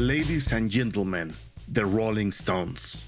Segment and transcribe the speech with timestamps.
[0.00, 1.30] Ladies and Gentlemen,
[1.70, 3.04] The Rolling Stones.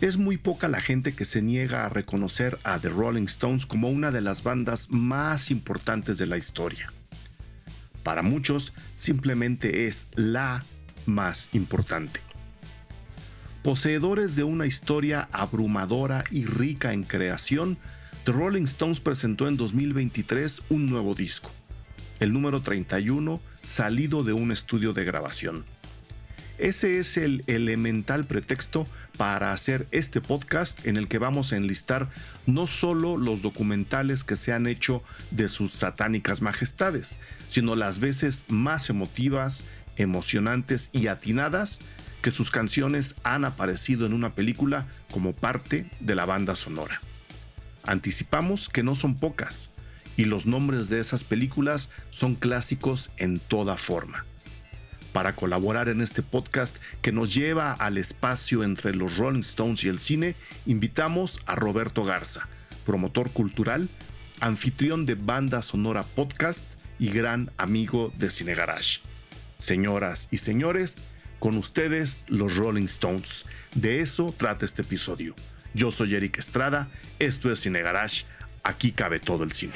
[0.00, 3.90] Es muy poca la gente que se niega a reconocer a The Rolling Stones como
[3.90, 6.90] una de las bandas más importantes de la historia.
[8.02, 10.64] Para muchos simplemente es la
[11.04, 12.20] más importante.
[13.62, 17.76] Poseedores de una historia abrumadora y rica en creación,
[18.24, 21.50] The Rolling Stones presentó en 2023 un nuevo disco,
[22.18, 25.66] el número 31, salido de un estudio de grabación.
[26.58, 32.10] Ese es el elemental pretexto para hacer este podcast en el que vamos a enlistar
[32.46, 37.16] no solo los documentales que se han hecho de sus satánicas majestades,
[37.48, 39.64] sino las veces más emotivas,
[39.96, 41.80] emocionantes y atinadas
[42.20, 47.00] que sus canciones han aparecido en una película como parte de la banda sonora.
[47.82, 49.70] Anticipamos que no son pocas,
[50.16, 54.26] y los nombres de esas películas son clásicos en toda forma
[55.12, 59.88] para colaborar en este podcast que nos lleva al espacio entre los Rolling Stones y
[59.88, 60.34] el cine,
[60.66, 62.48] invitamos a Roberto Garza,
[62.84, 63.88] promotor cultural,
[64.40, 66.64] anfitrión de Banda Sonora Podcast
[66.98, 69.00] y gran amigo de Cine Garage.
[69.58, 70.96] Señoras y señores,
[71.38, 73.44] con ustedes los Rolling Stones.
[73.74, 75.34] De eso trata este episodio.
[75.74, 78.24] Yo soy Eric Estrada, esto es Cine Garage,
[78.62, 79.74] aquí cabe todo el cine.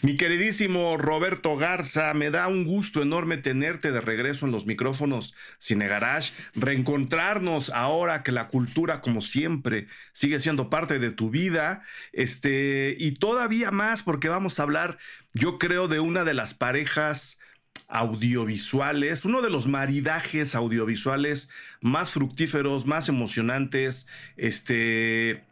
[0.00, 5.34] Mi queridísimo Roberto Garza, me da un gusto enorme tenerte de regreso en los micrófonos
[5.58, 11.82] Cine Garage, reencontrarnos ahora que la cultura, como siempre, sigue siendo parte de tu vida,
[12.12, 14.98] este, y todavía más porque vamos a hablar,
[15.34, 17.40] yo creo, de una de las parejas
[17.88, 25.42] audiovisuales, uno de los maridajes audiovisuales más fructíferos, más emocionantes, este,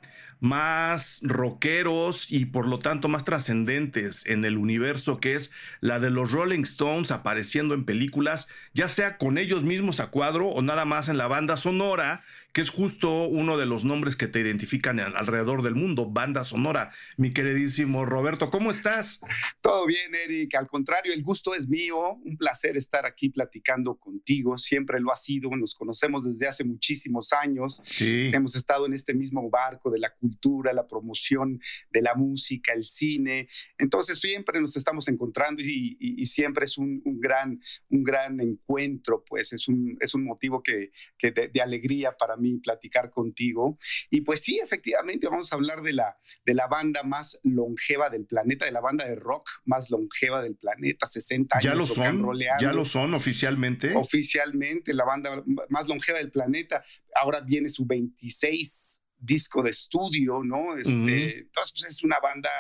[0.41, 6.11] más rockeros y por lo tanto más trascendentes en el universo que es la de
[6.11, 10.85] los Rolling Stones apareciendo en películas, ya sea con ellos mismos a cuadro o nada
[10.85, 12.23] más en la banda sonora,
[12.57, 16.91] que es justo uno de los nombres que te identifican alrededor del mundo, banda sonora.
[17.19, 19.21] Mi queridísimo Roberto, ¿cómo estás?
[19.61, 20.55] Todo bien, Eric.
[20.55, 22.15] Al contrario, el gusto es mío.
[22.25, 24.57] Un placer estar aquí platicando contigo.
[24.57, 25.51] Siempre lo ha sido.
[25.51, 27.83] Nos conocemos desde hace muchísimos años.
[27.85, 28.31] Sí.
[28.33, 32.85] Hemos estado en este mismo barco de la cultura, la promoción de la música, el
[32.85, 33.51] cine.
[33.77, 39.69] Entonces siempre nos estamos encontrando y, siempre es un, gran, un gran encuentro, pues es
[39.69, 43.79] un, es un motivo que, que de alegría para mí platicar contigo.
[44.11, 48.27] Y pues sí, efectivamente, vamos a hablar de la, de la banda más longeva del
[48.27, 51.65] planeta, de la banda de rock más longeva del planeta, 60 años.
[51.65, 53.95] Ya lo son, ya lo son oficialmente.
[53.95, 56.85] Oficialmente, la banda más longeva del planeta.
[57.15, 60.77] Ahora viene su 26 disco de estudio, ¿no?
[60.77, 62.51] Este, Entonces, pues es una banda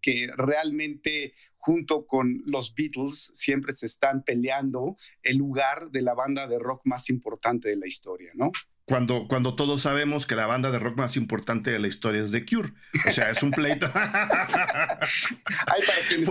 [0.00, 6.46] que realmente junto con los Beatles siempre se están peleando el lugar de la banda
[6.46, 8.50] de rock más importante de la historia, ¿no?
[8.86, 12.30] Cuando, cuando todos sabemos que la banda de rock más importante de la historia es
[12.30, 12.70] The Cure.
[13.08, 13.90] O sea, es un pleito.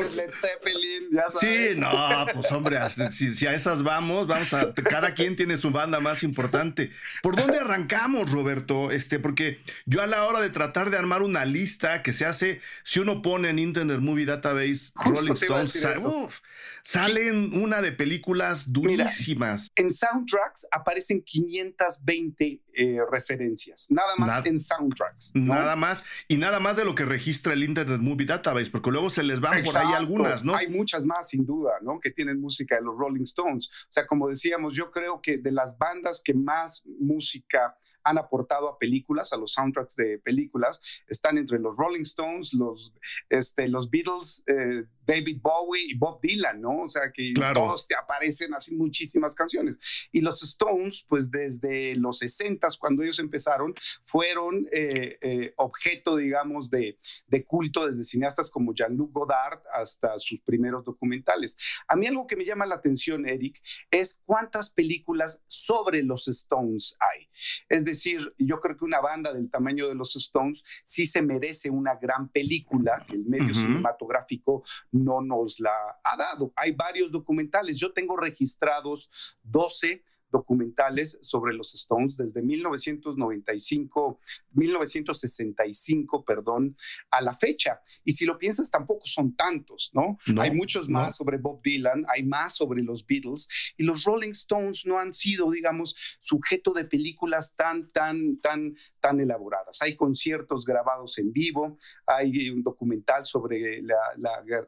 [0.02, 1.74] Es Led Zeppelin, ya sabes.
[1.74, 2.78] Sí, no, pues hombre,
[3.12, 4.74] si, si, a esas vamos, vamos a.
[4.74, 6.92] Cada quien tiene su banda más importante.
[7.22, 8.92] ¿Por dónde arrancamos, Roberto?
[8.92, 12.60] Este, porque yo a la hora de tratar de armar una lista que se hace,
[12.84, 16.42] si uno pone en Internet Movie Database Rolling Stones,
[16.84, 19.72] salen una de películas durísimas.
[19.76, 25.32] en soundtracks aparecen 520 eh, referencias, nada más en soundtracks.
[25.34, 29.10] Nada más, y nada más de lo que registra el Internet Movie Database, porque luego
[29.10, 30.56] se les van por ahí algunas, ¿no?
[30.56, 32.00] Hay muchas más, sin duda, ¿no?
[32.00, 33.70] Que tienen música de los Rolling Stones.
[33.70, 38.68] O sea, como decíamos, yo creo que de las bandas que más música han aportado
[38.68, 42.94] a películas, a los soundtracks de películas, están entre los Rolling Stones, los,
[43.30, 46.82] este, los Beatles, eh, David Bowie y Bob Dylan, ¿no?
[46.82, 49.80] O sea que todos te aparecen así muchísimas canciones.
[50.12, 53.74] Y los Stones, pues desde los 60 cuando ellos empezaron,
[54.04, 56.98] fueron eh, eh, objeto, digamos, de,
[57.28, 61.58] de, culto desde cineastas como Jean-Luc Godard hasta sus primeros documentales.
[61.88, 63.62] A mí algo que me llama la atención, Eric,
[63.92, 67.30] es cuántas películas sobre los Stones hay.
[67.70, 71.70] Es decir, yo creo que una banda del tamaño de los Stones sí se merece
[71.70, 75.74] una gran película, el medio cinematográfico no nos la
[76.04, 76.54] ha dado.
[76.56, 77.78] Hay varios documentales.
[77.78, 79.10] Yo tengo registrados
[79.44, 80.04] 12
[80.34, 84.20] documentales sobre los Stones desde 1995,
[84.52, 86.76] 1965, perdón,
[87.12, 87.80] a la fecha.
[88.04, 90.18] Y si lo piensas, tampoco son tantos, ¿no?
[90.42, 93.48] hay muchos más sobre Bob Dylan, hay más sobre los Beatles
[93.78, 99.20] y los Rolling Stones no han sido, digamos, sujeto de películas tan, tan, tan, tan
[99.20, 99.82] elaboradas.
[99.82, 101.78] Hay conciertos grabados en vivo,
[102.08, 103.98] hay un documental sobre la,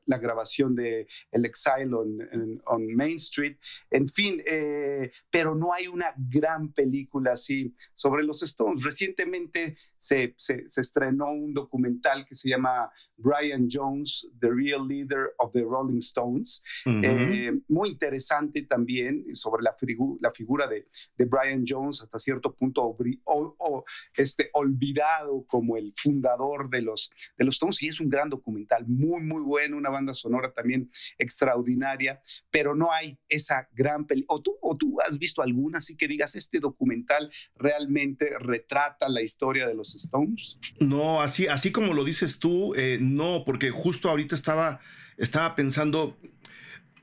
[0.06, 3.58] la, grabación de El Exile on, Main Street,
[3.90, 8.84] en fin, eh, pero no hay una gran película así sobre los Stones.
[8.84, 15.52] Recientemente se, se, estrenó un documental que se llama Brian Jones, The Real Leader of
[15.52, 19.76] the Rolling Stones, eh, muy interesante también sobre la,
[20.20, 20.88] la figura de,
[21.18, 23.86] de, Brian Jones, hasta cierto punto o,
[24.16, 28.86] este, olvidado como el fundador de los, de los Stones, y es un gran documental,
[28.88, 34.36] muy, muy bueno, una banda sonora también extraordinaria, pero no hay esa gran película.
[34.36, 39.22] ¿O tú, ¿O tú has visto alguna así que digas, este documental realmente retrata la
[39.22, 40.58] historia de los Stones?
[40.80, 44.80] No, así, así como lo dices tú, eh, no, porque justo ahorita estaba,
[45.18, 46.18] estaba pensando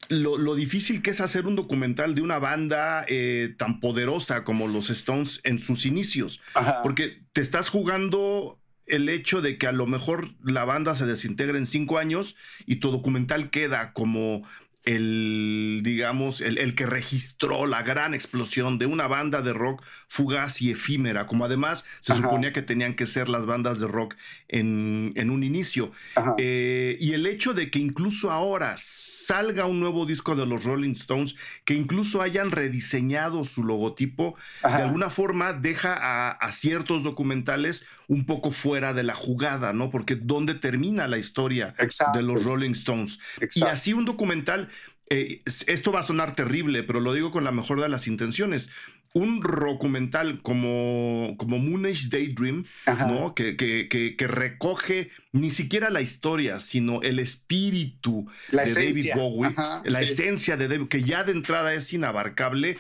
[0.09, 4.91] lo, difícil que es hacer un documental de una banda eh, tan poderosa como los
[4.91, 6.41] Stones en sus inicios.
[6.83, 11.57] Porque te estás jugando el hecho de que a lo mejor la banda se desintegra
[11.57, 12.37] en cinco años
[12.67, 14.43] y tu documental queda como
[14.85, 20.71] el, digamos, el, que registró la gran explosión de una banda de rock fugaz y
[20.71, 24.17] efímera, como además se suponía que tenían que ser las bandas de rock
[24.49, 25.93] en, un inicio.
[26.39, 28.77] Eh, y el hecho de que incluso ahora
[29.27, 34.83] salga un nuevo disco de los Rolling Stones, que incluso hayan rediseñado su logotipo, de
[34.83, 39.91] alguna forma deja a, ciertos documentales un poco fuera de la jugada, ¿no?
[39.91, 41.75] Porque ¿dónde termina la historia
[42.15, 43.19] de los Rolling Stones?
[43.55, 44.69] Y así un documental
[45.15, 48.71] eh, esto va a sonar terrible, pero lo digo con la mejor de las intenciones
[49.15, 52.65] un documental como, como Moon Age Daydream,
[53.07, 53.35] ¿no?
[53.35, 59.55] Que, que, que, recoge ni siquiera la historia, sino el espíritu de David Bowie,
[59.85, 62.79] la esencia de David, que ya de entrada es inabarcable.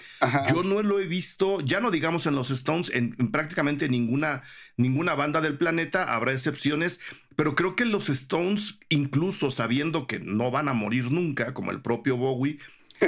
[0.53, 4.43] Yo no lo he visto, ya no digamos en los Stones, en, en, prácticamente ninguna,
[4.77, 7.01] ninguna banda del planeta, habrá excepciones,
[7.37, 11.81] pero creo que los Stones, incluso sabiendo que no van a morir nunca, como el
[11.81, 12.59] propio Bowie,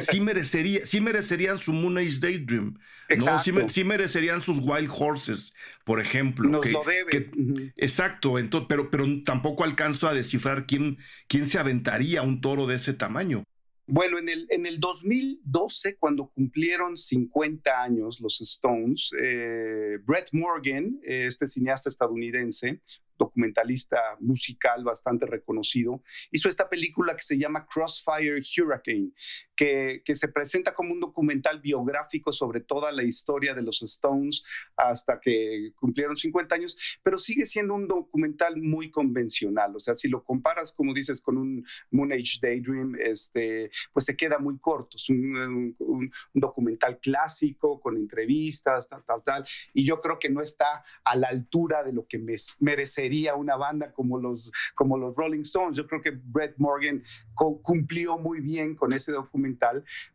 [0.01, 2.79] sí, merecería, sí merecerían su Moon Age Daydream.
[3.19, 3.69] ¿no?
[3.69, 5.53] Sí, merecerían sus Wild Horses,
[5.85, 6.49] por ejemplo.
[6.49, 7.31] Nos lo debe.
[7.77, 10.99] Exacto, entonces, pero, pero tampoco alcanzo a descifrar quién,
[11.29, 13.45] quién se aventaría un toro de ese tamaño.
[13.87, 20.99] Bueno, en el, en el 2012, cuando cumplieron 50 años los Stones, eh, Brett Morgan,
[21.03, 22.81] este cineasta estadounidense,
[23.19, 29.13] documentalista musical bastante reconocido, hizo esta película que se llama Crossfire Hurricane,
[29.57, 34.45] que, que, se presenta como un documental biográfico sobre toda la historia de los Stones
[34.77, 39.75] hasta que cumplieron 50 años, pero sigue siendo un documental muy convencional.
[39.75, 44.17] O sea, si lo comparas, como dices, con un Moon Age Daydream, este, pues se
[44.17, 44.97] queda muy corto.
[44.97, 49.45] Es un, un, documental clásico con entrevistas, tal, tal, tal.
[49.73, 53.35] Y yo creo que no está a la altura de lo que me merece sería
[53.35, 55.77] una banda como los, como los Rolling Stones.
[55.77, 57.03] Yo creo que Brett Morgan
[57.35, 59.44] cumplió muy bien con ese documental,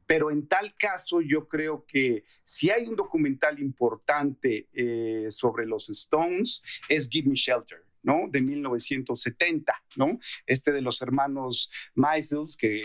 [0.06, 5.90] pero en tal caso yo creo que si hay un documental importante eh, sobre los
[5.90, 7.84] Stones es Give Me Shelter.
[8.02, 8.30] ¿no?
[8.30, 10.20] De 1970, ¿no?
[10.46, 12.84] Este de los hermanos Meisels que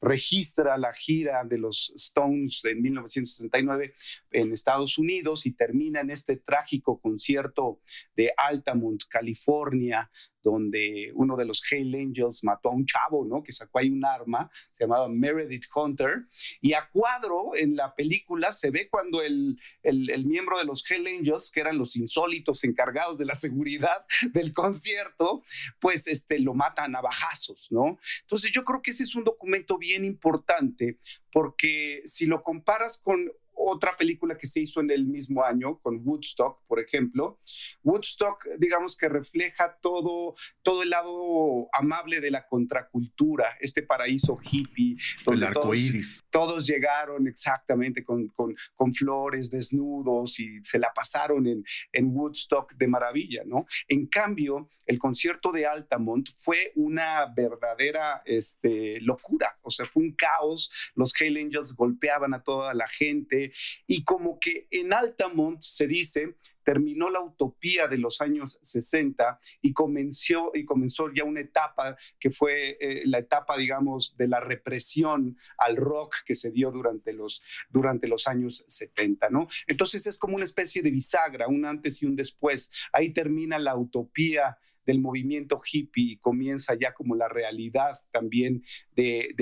[0.00, 3.94] registra la gira de los Stones en 1969
[4.32, 7.80] en Estados Unidos y termina en este trágico concierto
[8.14, 10.10] de Altamont, California,
[10.44, 13.42] donde uno de los Hale Angels mató a un chavo, ¿no?
[13.42, 16.26] Que sacó ahí un arma, se llamaba Meredith Hunter,
[16.60, 21.16] y a cuadro en la película se ve cuando el, el, miembro de los Hale
[21.16, 25.42] Angels, que eran los insólitos encargados de la seguridad del concierto,
[25.80, 27.98] pues este, lo matan a bajazos, ¿no?
[28.22, 30.98] Entonces yo creo que ese es un documento bien importante
[31.32, 36.00] porque si lo comparas con otra película que se hizo en el mismo año con
[36.04, 37.38] Woodstock, por ejemplo.
[37.82, 44.96] Woodstock, digamos que refleja todo, todo el lado amable de la contracultura, este paraíso hippie,
[45.24, 51.64] donde todos, todos, llegaron exactamente con, con, con, flores, desnudos y se la pasaron en,
[51.92, 53.66] en Woodstock de maravilla, ¿no?
[53.88, 60.12] En cambio, el concierto de Altamont fue una verdadera este, locura, o sea, fue un
[60.12, 63.43] caos, los Hell Angels golpeaban a toda la gente,
[63.86, 69.72] y como que en Altamont se dice terminó la utopía de los años 60 y
[69.72, 75.36] comenzó, y comenzó ya una etapa que fue eh, la etapa, digamos, de la represión
[75.58, 79.46] al rock que se dio durante los, durante los años 70, ¿no?
[79.66, 82.70] Entonces es como una especie de bisagra, un antes y un después.
[82.92, 88.62] Ahí termina la utopía del movimiento hippie y comienza ya como la realidad también
[88.94, 89.34] de,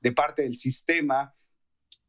[0.00, 1.32] de parte del sistema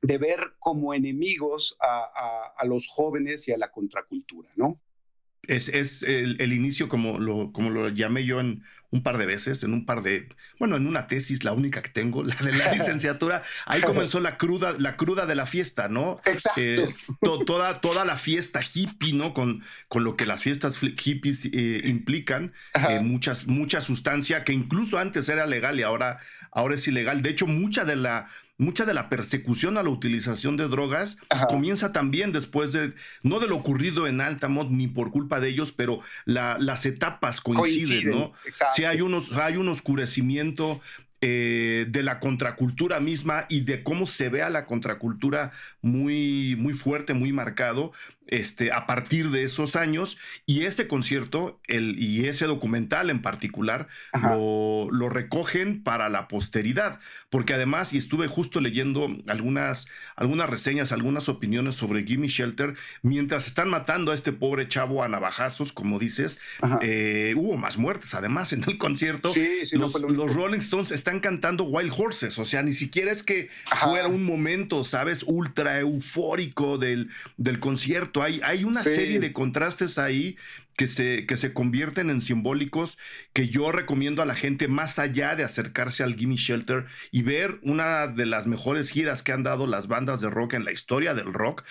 [0.01, 4.79] de ver como enemigos a, a, los jóvenes y a la contracultura, ¿no?
[5.47, 9.63] Es, es el, inicio, como lo, como lo llamé yo en un par de veces,
[9.63, 10.27] en un par de,
[10.59, 14.37] bueno, en una tesis, la única que tengo, la de la licenciatura, ahí comenzó la
[14.37, 16.19] cruda, la cruda de la fiesta, ¿no?
[16.25, 16.61] Exacto.
[16.61, 16.93] Eh,
[17.45, 19.33] toda, toda la fiesta hippie, ¿no?
[19.33, 22.51] Con, con lo que las fiestas hippies eh, implican,
[22.89, 26.19] eh, muchas, mucha sustancia que incluso antes era legal y ahora,
[26.51, 27.21] ahora es ilegal.
[27.21, 28.27] De hecho, mucha de la
[28.61, 31.17] mucha de la persecución a la utilización de drogas
[31.49, 32.93] comienza también después de,
[33.23, 38.11] no de lo ocurrido en Altamont ni por culpa de ellos, pero las etapas coinciden,
[38.11, 38.33] ¿no?
[38.85, 40.81] Hay, unos, hay un oscurecimiento
[41.23, 46.73] eh, de la contracultura misma y de cómo se ve a la contracultura muy, muy
[46.73, 47.91] fuerte, muy marcado
[48.31, 50.17] este, a partir de esos años.
[50.47, 56.99] Y ese concierto el, y ese documental en particular lo, lo, recogen para la posteridad,
[57.29, 63.47] porque además, y estuve justo leyendo algunas, algunas reseñas, algunas opiniones sobre Gimme Shelter, mientras
[63.47, 66.39] están matando a este pobre chavo a navajazos, como dices,
[66.81, 69.31] eh, hubo más muertes además en el concierto.
[69.73, 73.49] los, los Rolling Stones están cantando Wild Horses, o sea, ni siquiera es que
[73.83, 75.23] fuera un momento, ¿sabes?
[75.23, 78.20] Ultra eufórico del, del concierto.
[78.21, 80.37] Hay, hay una serie de contrastes ahí
[80.75, 82.97] que se, que se convierten en simbólicos
[83.33, 87.59] que yo recomiendo a la gente más allá de acercarse al Gimme Shelter y ver
[87.63, 91.13] una de las mejores giras que han dado las bandas de rock en la historia
[91.13, 91.63] del rock,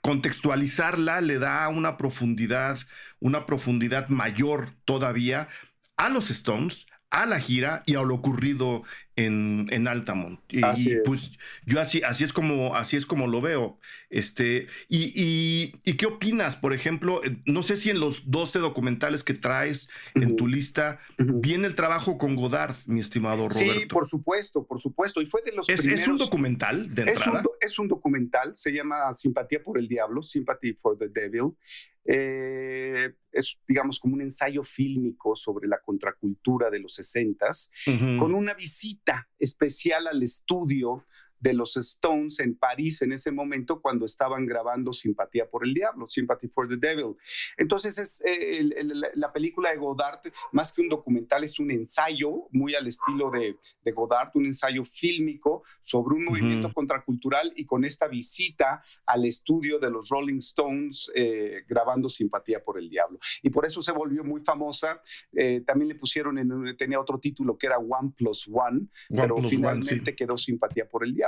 [0.00, 2.78] contextualizarla le da una profundidad,
[3.20, 5.48] una profundidad mayor todavía
[5.96, 8.82] a los Stones, a la gira y a lo ocurrido
[9.16, 10.38] en, en Altamont.
[10.48, 10.60] Y,
[11.04, 11.32] pues
[11.64, 13.78] yo así, así es como, así es como lo veo.
[14.10, 17.22] Este, y, y, qué opinas, por ejemplo?
[17.46, 22.18] No sé si en los 12 documentales que traes en tu lista viene el trabajo
[22.18, 23.80] con Godard, mi estimado Roberto.
[23.80, 25.22] Sí, por supuesto, por supuesto.
[25.22, 26.02] Y fue de los ¿Es, primeros.
[26.02, 27.40] ¿Es un documental de entrada?
[27.40, 31.54] Es un, es un documental, se llama Simpatía por el Diablo, Sympathy for the Devil.
[32.08, 37.46] Eh, es, digamos, como un ensayo fílmico sobre la contracultura de los 60
[38.18, 39.05] con una visita
[39.38, 41.06] especial al estudio
[41.40, 46.08] de los Stones en París en ese momento cuando estaban grabando Simpatía por el Diablo,
[46.08, 47.16] Sympathy for the Devil.
[47.56, 48.68] Entonces es eh,
[49.14, 50.20] la película de Godard,
[50.52, 54.84] más que un documental, es un ensayo muy al estilo de, de Godard, un ensayo
[54.84, 61.10] fílmico sobre un movimiento contracultural y con esta visita al estudio de los Rolling Stones
[61.14, 63.18] eh, grabando Simpatía por el Diablo.
[63.42, 65.00] Y por eso se volvió muy famosa.
[65.32, 70.14] Eh, también le pusieron, en, tenía otro título que era One Plus One, pero finalmente
[70.14, 71.25] quedó Simpatía por el Diablo.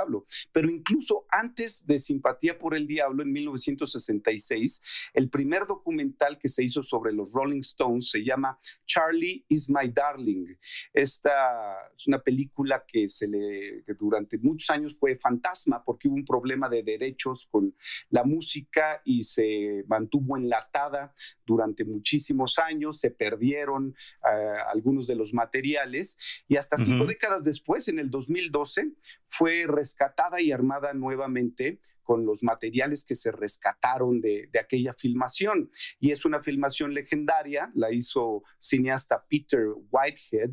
[0.51, 4.81] Pero incluso antes de Simpatía por el Diablo, en 1966,
[5.13, 9.89] el primer documental que se hizo sobre los Rolling Stones se llama Charlie is My
[9.89, 10.55] Darling.
[10.93, 16.25] Esta es una película que, se le, durante muchos años fue fantasma porque hubo un
[16.25, 17.75] problema de derechos con
[18.09, 21.13] la música y se mantuvo enlatada
[21.45, 27.87] durante muchísimos años, se perdieron eh, algunos de los materiales y hasta cinco décadas después,
[27.87, 28.91] en el 2012,
[29.29, 35.69] fue rescatada y armada nuevamente con los materiales que se rescataron de, aquella filmación.
[35.99, 40.49] Y es una filmación legendaria, la hizo cineasta Peter Whitehead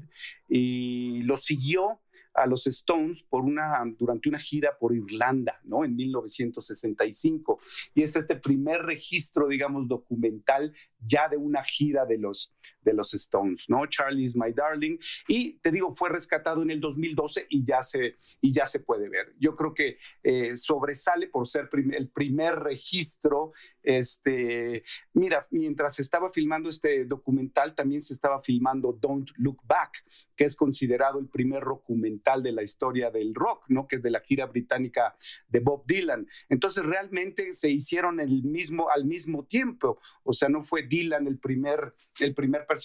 [0.50, 2.02] y lo siguió
[2.34, 5.82] a los Stones por una, durante una gira por Irlanda, ¿no?
[5.84, 7.58] En 1965.
[7.94, 12.54] Y es este primer registro, digamos, documental ya de una gira de los,
[12.86, 13.84] de los Stones, ¿no?
[13.86, 14.98] Charlie's My Darling.
[15.28, 19.08] Y te digo, fue rescatado en el 2012 y ya se, y ya se puede
[19.08, 19.34] ver.
[19.38, 23.52] Yo creo que eh, sobresale por ser el primer registro.
[23.82, 30.04] Este, mira, mientras estaba filmando este documental, también se estaba filmando Don't Look Back,
[30.36, 33.86] que es considerado el primer documental de la historia del rock, ¿no?
[33.86, 35.16] Que es de la gira británica
[35.48, 36.26] de Bob Dylan.
[36.48, 39.98] Entonces realmente se hicieron el mismo, al mismo tiempo.
[40.22, 42.75] O sea, no fue Dylan el primer, el primer personaje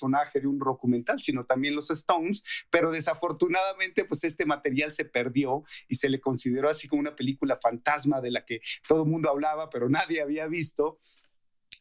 [0.42, 2.44] de un documental, sino también los Stones.
[2.70, 7.58] Pero desafortunadamente, pues este material se perdió y se le consideró así como una película
[7.62, 11.00] fantasma de la que todo el mundo hablaba, pero nadie había visto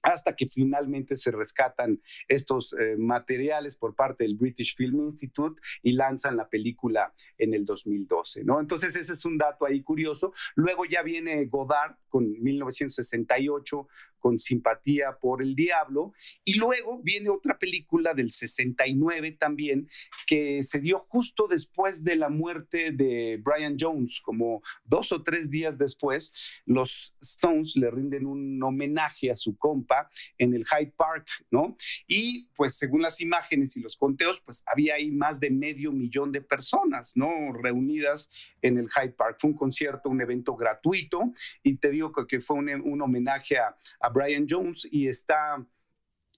[0.02, 5.92] hasta que finalmente se rescatan estos eh, materiales por parte del British Film Institute y
[5.92, 8.60] lanzan la película en el 2012, ¿no?
[8.60, 10.32] Entonces ese es un dato ahí curioso.
[10.54, 13.86] Luego ya viene Godard con 1968
[14.20, 16.12] con simpatía por el diablo.
[16.44, 19.88] Y luego viene otra película del 69 también,
[20.26, 25.50] que se dio justo después de la muerte de Brian Jones, como dos o tres
[25.50, 26.32] días después,
[26.66, 29.89] los Stones le rinden un homenaje a su compa
[30.38, 31.76] en el Hyde Park, ¿no?
[32.06, 36.32] Y pues según las imágenes y los conteos, pues había ahí más de medio millón
[36.32, 37.52] de personas, ¿no?
[37.52, 38.30] Reunidas
[38.62, 39.36] en el Hyde Park.
[39.40, 41.32] Fue un concierto, un evento gratuito
[41.62, 43.76] y te digo que, fue un, homenaje a,
[44.12, 45.64] Brian Jones y está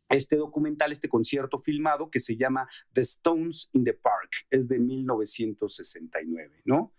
[0.09, 4.79] este documental, este concierto filmado que se llama The Stones in the Park, es de
[4.79, 6.93] 1969, ¿no?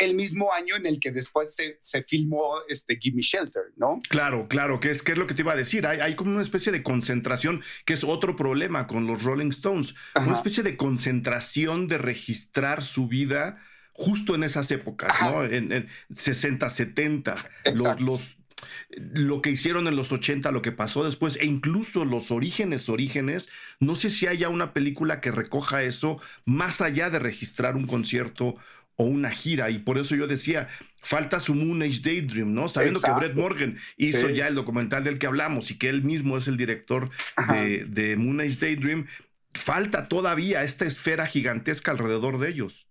[0.00, 4.00] El mismo año en el que después se, filmó este Gimme Shelter, ¿no?
[4.08, 5.86] Claro, claro, que es, que es lo que te iba a decir.
[5.86, 9.94] Hay, hay, como una especie de concentración, que es otro problema con los Rolling Stones,
[10.14, 13.58] una especie de concentración de registrar su vida
[13.92, 15.44] justo en esas épocas, ¿no?
[15.44, 17.36] En, 60, 70,
[17.74, 18.36] los, los,
[18.96, 23.48] lo que hicieron en los 80, lo que pasó después, e incluso los orígenes, orígenes,
[23.78, 28.56] no sé si haya una película que recoja eso más allá de registrar un concierto
[29.00, 30.68] o una gira, y por eso yo decía,
[31.00, 32.68] falta su Moon Age Daydream, ¿no?
[32.68, 36.36] Sabiendo que Brett Morgan hizo ya el documental del que hablamos y que él mismo
[36.36, 37.08] es el director
[37.48, 39.06] de, de Moon Age Daydream,
[39.54, 42.89] falta todavía esta esfera gigantesca alrededor de ellos.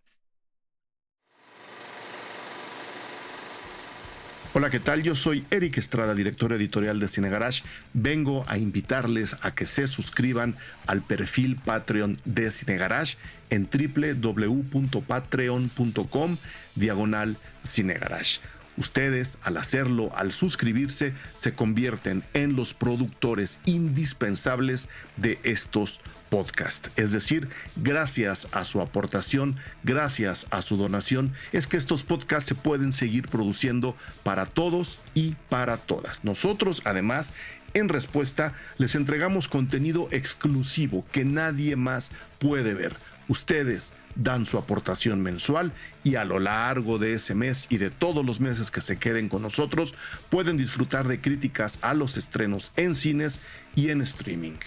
[4.51, 5.03] Hola, ¿qué tal?
[5.03, 7.61] Yo soy Eric Estrada, director editorial de Cine Garage.
[7.93, 10.55] Vengo a invitarles a que se suscriban
[10.87, 13.17] al perfil Patreon de Cine Garage
[13.51, 16.37] en www.patreon.com
[16.73, 18.39] diagonal Cine Garage.
[18.79, 26.89] Ustedes, al hacerlo, al suscribirse, se convierten en los productores indispensables de estos podcasts.
[26.95, 32.55] Es decir, gracias a su aportación, gracias a su donación, es que estos podcasts se
[32.55, 36.23] pueden seguir produciendo para todos y para todas.
[36.23, 37.33] Nosotros, además,
[37.73, 42.95] en respuesta, les entregamos contenido exclusivo que nadie más puede ver.
[43.27, 45.71] Ustedes, dan su aportación mensual
[46.03, 49.29] y a lo largo de ese mes y de todos los meses que se queden
[49.29, 49.95] con nosotros
[50.29, 53.39] pueden disfrutar de críticas a los estrenos en cines
[53.75, 54.57] y en streaming.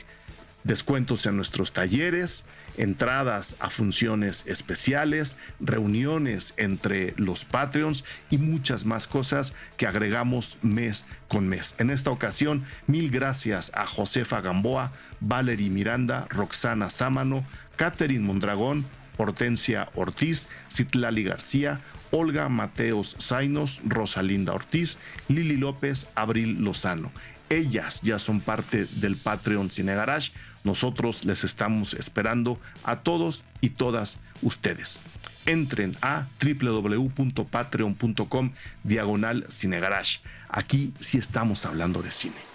[0.64, 2.44] Descuentos en nuestros talleres,
[2.76, 11.04] entradas a funciones especiales, reuniones entre los Patreons y muchas más cosas que agregamos mes
[11.26, 11.74] con mes.
[11.78, 19.88] En esta ocasión, mil gracias a Josefa Gamboa, Valerie Miranda, Roxana Sámano, Catherine Mondragón, Hortensia
[19.94, 24.98] Ortiz, Citlali García, Olga Mateos Zainos, Rosalinda Ortiz,
[25.28, 27.12] Lili López, Abril Lozano.
[27.48, 30.32] Ellas ya son parte del Patreon Cine Garage.
[30.64, 35.00] Nosotros les estamos esperando a todos y todas ustedes.
[35.44, 38.52] Entren a www.patreon.com
[38.84, 40.20] diagonal Cine Garage.
[40.48, 42.51] Aquí sí estamos hablando de cine.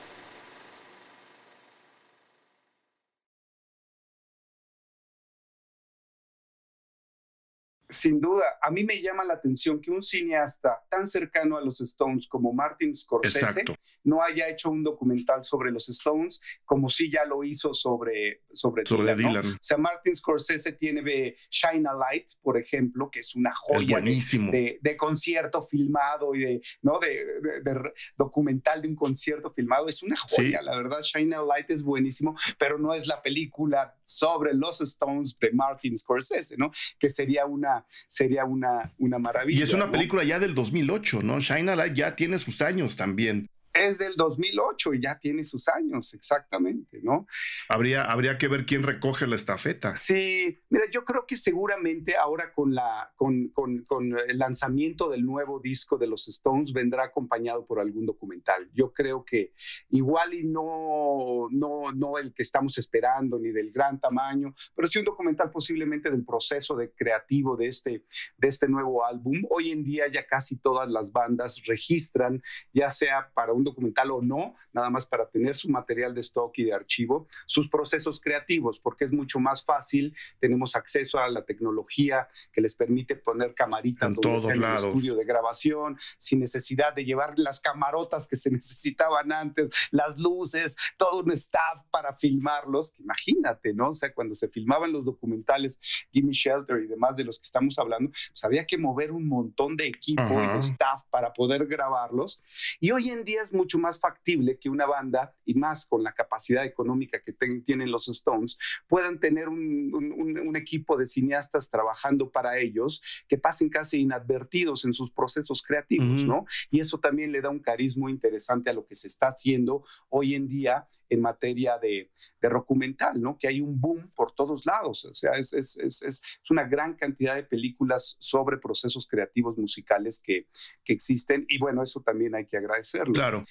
[7.90, 11.80] Sin duda, a mí me llama la atención que un cineasta tan cercano a los
[11.82, 13.64] Stones como Martin Scorsese
[14.08, 18.84] no haya hecho un documental sobre los Stones como si ya lo hizo sobre, sobre,
[18.84, 19.46] Dylan.
[19.46, 24.98] O sea, Martin Scorsese tiene Shine a Light, por ejemplo, que es una joya de,
[24.98, 27.00] concierto filmado y de, ¿no?
[27.00, 29.88] De, documental de un concierto filmado.
[29.88, 31.02] Es una joya, la verdad.
[31.02, 35.96] Shine a Light es buenísimo, pero no es la película sobre los Stones de Martin
[35.96, 36.72] Scorsese, ¿no?
[36.98, 37.77] Que sería una,
[38.08, 39.60] sería una, una maravilla.
[39.60, 41.40] Y es una película ya del 2008, ¿no?
[41.40, 45.68] Shine a Light ya tiene sus años también es del 2008 y ya tiene sus
[45.68, 47.28] años, exactamente, ¿no?
[47.70, 49.96] Habría, habría que ver quién recoge la estafeta.
[49.96, 55.26] Sí, mira, yo creo que seguramente ahora con, la, con, con, con, el lanzamiento del
[55.26, 58.70] nuevo disco de los Stones vendrá acompañado por algún documental.
[58.74, 59.54] Yo creo que
[59.90, 65.00] igual y no, no, no el que estamos esperando ni del gran tamaño, pero sí
[65.00, 68.06] un documental posiblemente del proceso de creativo de este,
[68.38, 69.44] de este nuevo álbum.
[69.50, 72.42] Hoy en día ya casi todas las bandas registran,
[72.74, 76.58] ya sea para un documental o no, nada más para tener su material de stock
[76.58, 81.44] y de archivo, sus procesos creativos, porque es mucho más fácil, tenemos acceso a la
[81.44, 84.16] tecnología que les permite poner camaritas
[84.46, 89.70] en el estudio de grabación, sin necesidad de llevar las camarotas que se necesitaban antes,
[89.92, 93.90] las luces, todo un staff para filmarlos, imagínate, ¿no?
[93.90, 95.80] O sea, cuando se filmaban los documentales
[96.12, 99.76] Gimme Shelter y demás de los que estamos hablando, pues había que mover un montón
[99.76, 102.42] de equipo y de staff para poder grabarlos.
[102.80, 106.14] Y hoy en día es mucho más factible que una banda, y más con la
[106.14, 107.34] capacidad económica que
[107.64, 108.58] tienen los Stones,
[108.88, 115.12] puedan tener un, equipo de cineastas trabajando para ellos que pasen casi inadvertidos en sus
[115.12, 116.46] procesos creativos, ¿no?
[116.72, 120.34] Y eso también le da un carisma interesante a lo que se está haciendo hoy
[120.34, 123.38] en día en materia de, documental, ¿no?
[123.38, 127.44] Que hay un boom por todos lados, o sea, es, es, una gran cantidad de
[127.44, 130.48] películas sobre procesos creativos musicales que,
[130.84, 133.14] que existen y bueno, eso también hay que agradecerlo.
[133.14, 133.46] Claro.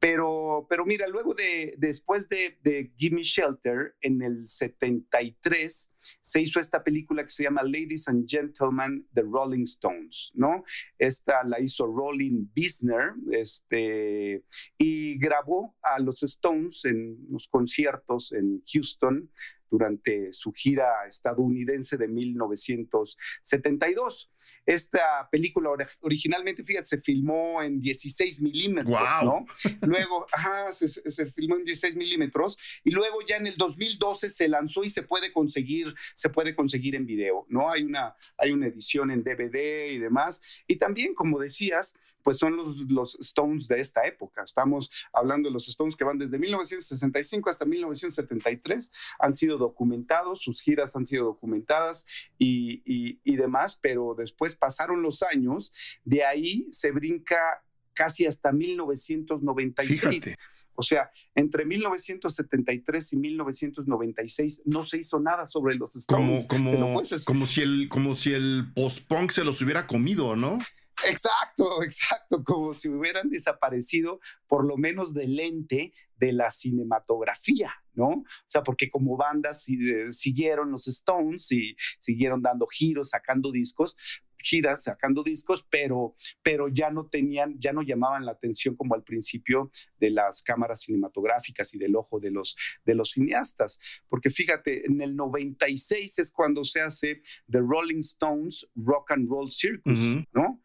[0.00, 6.58] Pero, pero mira, luego de, después de, de Gimme Shelter, en el 73, se hizo
[6.58, 10.64] esta película que se llama Ladies and Gentlemen, The Rolling Stones, ¿no?
[10.98, 14.42] Esta la hizo Rolling Bisner, este,
[14.78, 19.30] y grabó a los Stones en los conciertos en Houston
[19.70, 24.32] durante su gira estadounidense de 1972.
[24.70, 29.44] Esta película originalmente, fíjate, se filmó en 16 milímetros, ¿no?
[29.82, 34.84] Luego, ajá, se, filmó en 16 milímetros y luego ya en el 2012 se lanzó
[34.84, 37.68] y se puede conseguir, se puede conseguir en video, ¿no?
[37.68, 40.40] Hay una, hay una edición en DVD y demás.
[40.68, 44.42] Y también, como decías, pues son los, los Stones de esta época.
[44.42, 48.92] Estamos hablando de los Stones que van desde 1965 hasta 1973.
[49.18, 52.06] Han sido documentados, sus giras han sido documentadas
[52.38, 55.72] y, y, demás, pero después pasaron los años,
[56.04, 60.36] de ahí se brinca casi hasta 1996.
[60.74, 66.46] O sea, entre 1973 y 1996 no se hizo nada sobre los Stones.
[66.46, 70.58] Como, como, como si el, como si el post-punk se los hubiera comido, ¿no?
[71.06, 78.08] Exacto, exacto, como si hubieran desaparecido por lo menos del lente de la cinematografía, ¿no?
[78.08, 83.96] O sea, porque como bandas eh, siguieron los Stones y siguieron dando giros, sacando discos,
[84.42, 89.02] giras sacando discos, pero, pero ya no tenían, ya no llamaban la atención como al
[89.02, 93.78] principio de las cámaras cinematográficas y del ojo de los, de los cineastas.
[94.08, 99.50] Porque fíjate, en el 96 es cuando se hace The Rolling Stones Rock and Roll
[99.50, 100.00] Circus,
[100.32, 100.60] ¿no?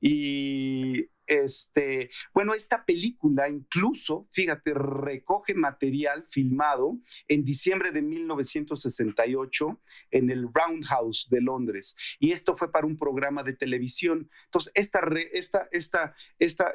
[0.00, 9.80] Y este, bueno, esta película incluso, fíjate, recoge material filmado en diciembre de 1968
[10.10, 11.96] en el Roundhouse de Londres.
[12.18, 14.30] Y esto fue para un programa de televisión.
[14.46, 16.14] Entonces, esta,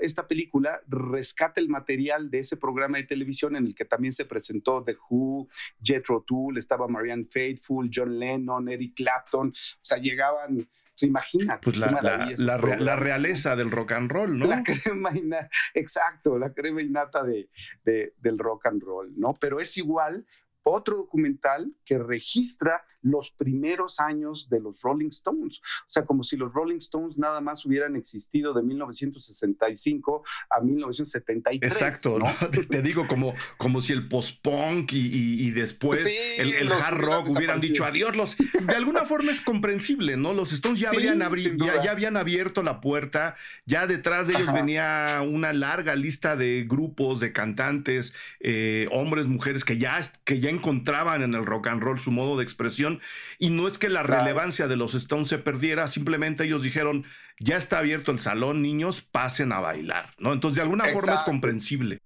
[0.01, 4.25] esta, película rescata el material de ese programa de televisión en el que también se
[4.25, 5.47] presentó The Who,
[5.81, 9.49] Jethro Tull, estaba Marianne Faithfull, John Lennon, Eric Clapton.
[9.49, 10.67] O sea, llegaban
[11.05, 11.61] imagínate.
[11.63, 14.47] Pues la, la, realeza del rock and roll, ¿no?
[14.47, 17.49] La crema innata, exacto, la crema innata de,
[17.83, 19.33] del rock and roll, ¿no?
[19.39, 20.25] Pero es igual
[20.69, 25.59] otro documental que registra los primeros años de los Rolling Stones.
[25.59, 31.71] O sea, como si los Rolling Stones nada más hubieran existido de 1965 a 1973.
[31.71, 32.27] Exacto, ¿no?
[32.69, 36.05] te digo, como, como si el post-punk y, después
[36.37, 38.15] el, hard rock hubieran dicho adiós.
[38.15, 40.33] Los, de alguna forma es comprensible, ¿no?
[40.33, 41.19] Los Stones ya, habían
[41.57, 47.19] ya, habían abierto la puerta, ya detrás de ellos venía una larga lista de grupos,
[47.19, 51.99] de cantantes, eh, hombres, mujeres que ya, que ya encontraban en el rock and roll
[51.99, 52.99] su modo de expresión
[53.39, 57.05] y no es que la relevancia de los Stones se perdiera, simplemente ellos dijeron,
[57.39, 60.33] ya está abierto el salón, niños, pasen a bailar, ¿no?
[60.33, 61.99] Entonces, de alguna forma es comprensible.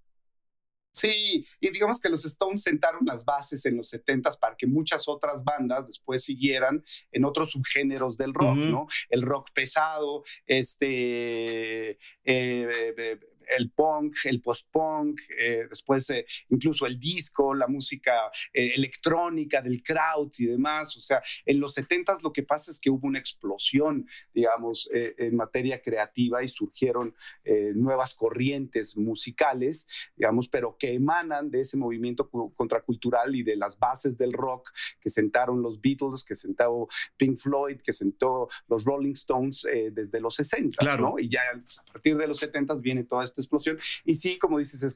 [0.93, 5.07] Sí, y digamos que los Stones sentaron las bases en los 70 para que muchas
[5.07, 8.87] otras bandas después siguieran en otros subgéneros del rock, ¿no?
[9.09, 13.19] El rock pesado, este, eh, eh,
[13.57, 19.81] el punk, el post-punk, eh, después eh, incluso el disco, la música eh, electrónica del
[19.81, 20.95] crowd y demás.
[20.97, 25.35] O sea, en los 70 lo que pasa es que hubo una explosión, digamos, en
[25.35, 27.15] materia creativa y surgieron
[27.75, 34.17] nuevas corrientes musicales, digamos, pero que emanan de ese movimiento contracultural y de las bases
[34.17, 39.65] del rock que sentaron los Beatles, que sentó Pink Floyd, que sentó los Rolling Stones
[39.91, 41.17] desde los 60, ¿no?
[41.17, 43.79] Y ya a partir de los 70 viene toda esta explosión.
[44.05, 44.95] Y sí, como dices, es,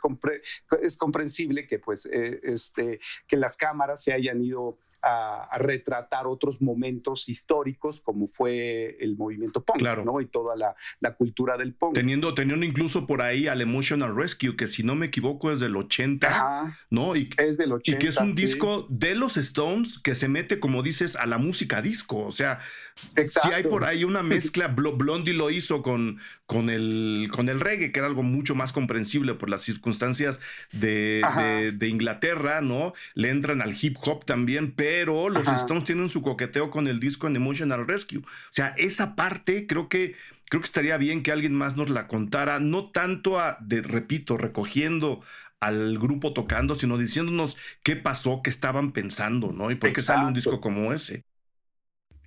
[0.82, 6.62] es comprensible que, pues, eh, este, que las cámaras se hayan ido a, retratar otros
[6.62, 10.20] momentos históricos como fue el movimiento punk, ¿no?
[10.20, 11.94] Y toda la, la, cultura del punk.
[11.94, 15.76] Teniendo, teniendo incluso por ahí al Emotional Rescue, que si no me equivoco es del
[15.76, 17.16] 80, ¿no?
[17.16, 17.98] Y, es del 80.
[17.98, 21.38] Y que es un disco de los Stones que se mete, como dices, a la
[21.38, 22.26] música disco.
[22.26, 22.60] O sea,
[22.96, 27.92] si hay por ahí una mezcla, Blondie lo hizo con, con, el, con el reggae,
[27.92, 30.42] que era algo mucho más comprensible por las circunstancias
[30.72, 32.94] de, de, de Inglaterra, ¿no?
[33.14, 37.02] Le entran al hip hop también, pero pero los Stones tienen su coqueteo con el
[37.02, 38.20] disco en Emotional Rescue.
[38.20, 40.16] O sea, esa parte creo que
[40.48, 44.38] creo que estaría bien que alguien más nos la contara, no tanto a, de, repito,
[44.38, 45.22] recogiendo
[45.60, 49.70] al grupo tocando, sino diciéndonos qué pasó, qué estaban pensando, ¿no?
[49.70, 51.26] Y por qué sale un disco como ese.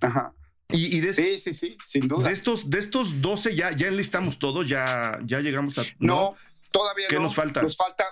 [0.01, 0.33] Ajá.
[0.71, 2.27] Y, de, sí, sí, sí, sin duda.
[2.27, 5.83] De estos, de estos 12 ya, ya enlistamos todos, ya, ya llegamos a.
[5.97, 6.35] No,
[6.69, 7.23] todavía ¿Qué no.
[7.23, 7.63] nos falta?
[7.63, 8.05] Nos falta.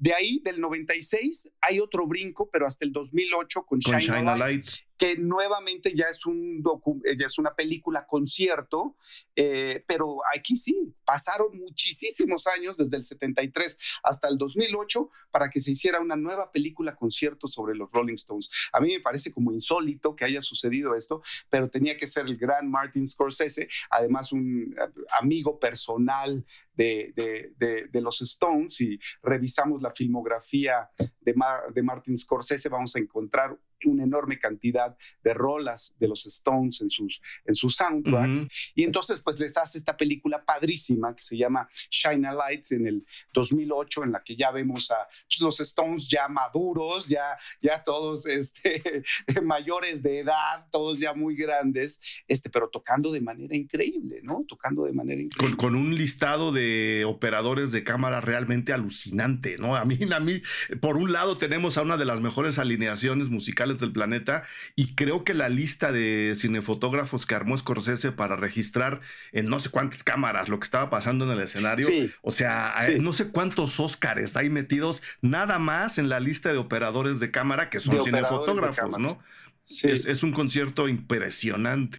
[0.00, 4.30] De ahí, del 96, hay otro brinco, pero hasta el 2008 con, Con Shine, Shine
[4.30, 4.66] a Light, Light.
[5.00, 6.62] Que nuevamente ya es, un
[7.06, 8.98] eh, una película concierto,
[9.34, 15.58] eh, pero aquí sí, pasaron muchísimos años, desde el 73 hasta el 2008, para que
[15.60, 18.50] se hiciera una nueva película concierto sobre los Rolling Stones.
[18.74, 22.36] A mí me parece como insólito que haya sucedido esto, pero tenía que ser el
[22.36, 29.80] gran Martin Scorsese, además un eh, amigo personal de, de- de- los Stones, y revisamos
[29.80, 30.90] la filmografía
[31.22, 31.34] de,
[31.74, 36.90] de Martin Scorsese, vamos a encontrar una enorme cantidad de rolas de los Stones en
[36.90, 38.40] sus, en sus soundtracks.
[38.40, 38.48] Ujú.
[38.74, 42.86] Y entonces, pues les hace esta película padrísima que se llama Shine a Lights en
[42.86, 47.82] el 2008, en la que ya vemos a pues, los Stones ya maduros, ya, ya
[47.82, 49.02] todos este,
[49.42, 54.44] mayores de edad, todos ya muy grandes, este, pero tocando de manera increíble, ¿no?
[54.48, 55.56] Tocando de manera Con, increíble.
[55.56, 59.76] con un listado de operadores de cámara realmente alucinante, ¿no?
[59.76, 60.40] A mí, a mí,
[60.80, 64.42] por un lado tenemos a una de las mejores alineaciones musicales del planeta
[64.74, 69.00] y creo que la lista de cinefotógrafos que armó Scorsese para registrar
[69.32, 72.10] en no sé cuántas cámaras lo que estaba pasando en el escenario, Sí.
[72.22, 72.98] o sea, Sí.
[72.98, 77.70] no sé cuántos Óscares hay metidos nada más en la lista de operadores de cámara
[77.70, 78.98] que son De operadores de cinefotógrafos.
[78.98, 79.18] ¿no?
[79.62, 79.88] Sí.
[79.88, 81.98] Es, es un concierto impresionante.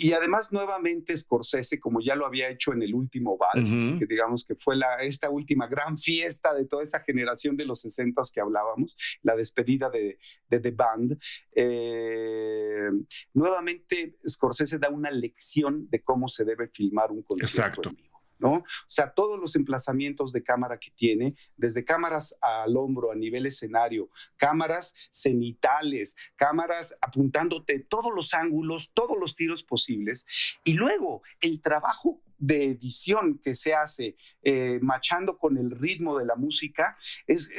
[0.00, 4.46] Y además, nuevamente, Scorsese, como ya lo había hecho en el último Vals, que digamos
[4.46, 8.40] que fue la, esta última gran fiesta de toda esa generación de los 60 que
[8.40, 11.18] hablábamos, la despedida de, de The Band.
[11.52, 12.90] eh,
[13.34, 18.07] nuevamente, Scorsese da una lección de cómo se debe filmar un concierto Exacto.
[18.38, 18.52] ¿No?
[18.54, 23.46] O sea, todos los emplazamientos de cámara que tiene, desde cámaras al hombro a nivel
[23.46, 30.26] escenario, cámaras cenitales, cámaras apuntándote todos los ángulos, todos los tiros posibles,
[30.64, 36.24] y luego el trabajo de edición que se hace eh, machando con el ritmo de
[36.24, 36.96] la música,
[37.26, 37.50] es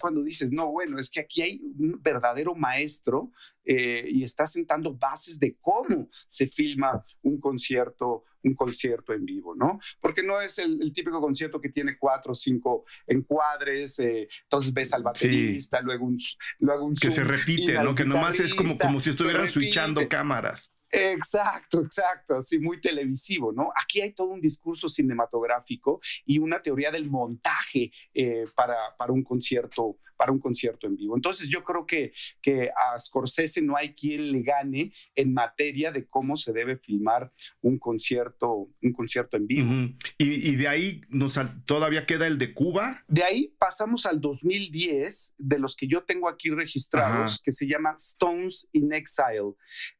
[0.00, 3.30] cuando dices, no, bueno, es que aquí hay un verdadero maestro
[3.64, 9.54] eh, y está sentando bases de cómo se filma un concierto, un concierto en vivo,
[9.54, 9.78] ¿no?
[10.00, 14.72] Porque no es el, el típico concierto que tiene cuatro o cinco encuadres, eh, entonces
[14.72, 16.18] ves al baterista, luego un,
[16.58, 17.94] luego un Que se repite, ¿no?
[17.94, 20.72] Que nomás es como, como si estuvieran switchando cámaras.
[20.94, 23.72] Exacto, exacto, así muy televisivo, ¿no?
[23.82, 29.22] Aquí hay todo un discurso cinematográfico y una teoría del montaje eh, para, para un
[29.22, 31.16] concierto, para un concierto en vivo.
[31.16, 36.06] Entonces yo creo que, que a Scorsese no hay quien le gane en materia de
[36.06, 39.74] cómo se debe filmar un concierto, un concierto en vivo.
[40.18, 43.02] Y, y de ahí nos, todavía queda el de Cuba.
[43.08, 47.94] De ahí pasamos al 2010, de los que yo tengo aquí registrados, que se llama
[47.96, 49.54] Stones in Exile,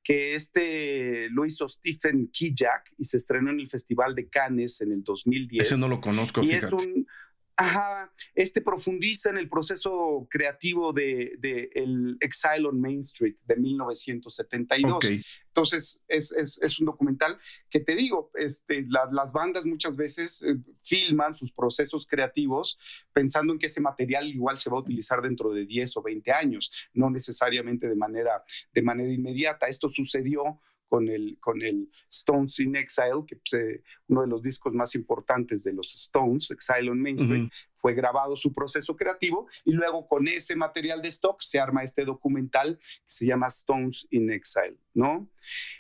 [0.05, 4.93] que este lo hizo Stephen Kijak y se estrenó en el Festival de Cannes en
[4.93, 5.67] el 2010.
[5.67, 6.67] Ese no lo conozco, y fíjate.
[6.67, 7.09] es un...
[7.57, 13.57] Ajá, este profundiza en el proceso creativo de, de el Exile on Main Street de
[13.57, 14.97] 1972.
[14.97, 15.05] Ok.
[15.49, 17.39] Entonces, es, es, es, un documental
[17.69, 22.79] que te digo, este, la, las bandas muchas veces eh, filman sus procesos creativos
[23.13, 26.33] pensando en que ese material igual se va a utilizar dentro de 10 o 20
[26.33, 29.67] años, no necesariamente de manera, de manera inmediata.
[29.67, 30.59] Esto sucedió
[30.93, 34.95] con el, con el Stones in Exile, que pues, eh, uno de los discos más
[34.95, 40.07] importantes de los Stones, Exile on Main Street, fue grabado su proceso creativo y luego
[40.07, 44.77] con ese material de stock se arma este documental que se llama Stones in Exile,
[44.93, 45.31] ¿no?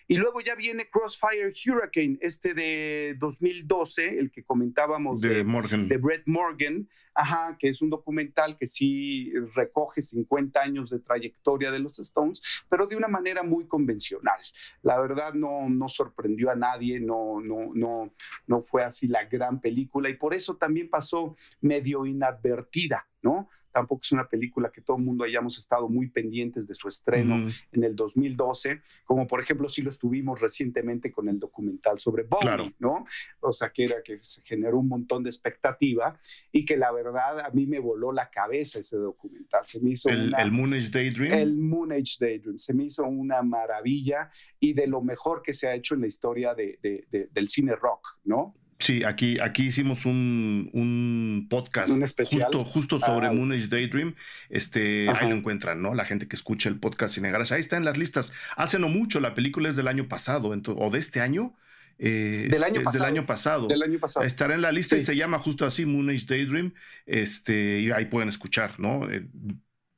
[0.09, 5.88] Y luego ya viene Crossfire Hurricane, este de 2012, el que comentábamos De de, Morgan.
[5.88, 11.70] de Brett Morgan, ajá, que es un documental que sí recoge 50 años de trayectoria
[11.70, 14.38] de los Stones, pero de una manera muy convencional.
[14.83, 18.12] La verdad no, no sorprendió a nadie, no, no, no,
[18.46, 23.48] no fue así la gran película y por eso también pasó medio inadvertida, ¿no?
[23.73, 27.51] Tampoco es una película que todo el mundo hayamos estado muy pendientes de su estreno
[27.73, 32.43] en el 2012, como por ejemplo si lo estuvimos recientemente con el documental sobre Bowie,
[32.43, 32.73] Claro.
[32.79, 33.05] ¿no?
[33.41, 36.19] O sea, que era que se generó un montón de expectativa
[36.53, 39.65] y que la verdad a mí me voló la cabeza ese documental.
[39.65, 41.33] Se me hizo El, una, el Moon Age Daydream.
[41.39, 42.59] el Moon Age Daydream.
[42.59, 44.31] Se me hizo una maravilla
[44.61, 47.49] y de lo mejor que se ha hecho en la historia de, de- de- del
[47.49, 48.53] cine rock, ¿no?
[48.83, 52.42] Sí, aquí, aquí hicimos un, un podcast Un especial.
[52.42, 53.33] justo, justo sobre Ah.
[53.33, 54.14] Moon Age Daydream.
[54.49, 55.21] Este, Ajá.
[55.23, 55.95] ahí lo encuentran, ¿no?
[55.95, 58.33] La gente que escucha el podcast Cinegaras, ahí está en las listas.
[58.57, 61.55] Hace no mucho, la película es del año pasado o de este año.
[61.99, 63.66] Eh, del, año pasado, del año pasado.
[63.68, 64.27] Del año pasado.
[64.27, 66.73] Estará en la lista y se llama justo así Moon Age Daydream.
[67.07, 69.09] Este, y ahí pueden escuchar, ¿no?
[69.09, 69.25] Eh,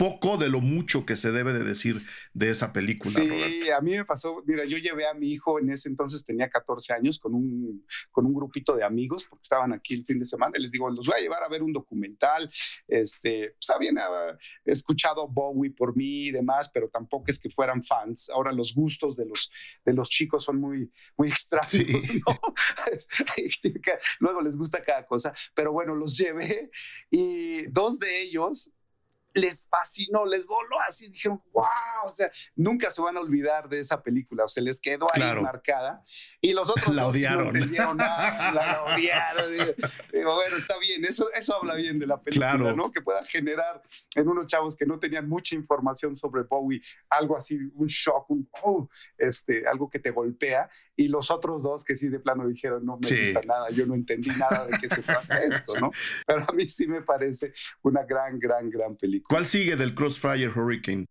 [0.05, 2.03] poco de lo mucho que se debe de decir
[2.35, 3.15] de esa película.
[3.15, 6.51] Sí, a mí me pasó, mira, yo llevé a mi hijo en ese entonces, tenía
[6.51, 10.27] 14 años, con un, con un grupito de amigos, porque estaban aquí el fin de
[10.27, 12.51] semana, y les digo, los voy a llevar a ver un documental,
[12.87, 14.37] este, pues habían ah,
[14.67, 18.29] escuchado Bowie por mí y demás, pero tampoco es que fueran fans.
[18.29, 19.51] Ahora los gustos de los,
[19.87, 22.39] de los chicos son muy, muy extraños, ¿no?
[24.21, 26.71] Luego les gusta cada cosa, pero bueno, los llevé
[27.11, 28.71] y dos de ellos
[29.35, 31.65] les fascinó, les voló así, dijeron, wow,
[32.05, 35.23] o sea, nunca se van a olvidar de esa película, o se les quedó ahí
[35.43, 36.01] marcada.
[36.41, 37.53] Y los otros la odiaron.
[37.53, 39.51] No nada, la, odiaron.
[40.13, 42.93] Digo, bueno, está bien, eso, eso habla bien de la película, ¿no?
[42.93, 43.83] Que pueda generar
[44.15, 48.49] en unos chavos que no tenían mucha información sobre Bowie, algo así, un shock, un,
[48.63, 50.69] oh, este, algo que te golpea.
[50.95, 53.95] Y los otros dos que sí de plano dijeron, no me gusta nada, yo no
[53.95, 55.91] entendí nada de qué se trata esto, ¿no?
[56.27, 59.24] Pero a mí sí me parece una gran, gran, gran película.
[59.29, 61.07] ¿Cuál sigue del Crossfire Hurricane?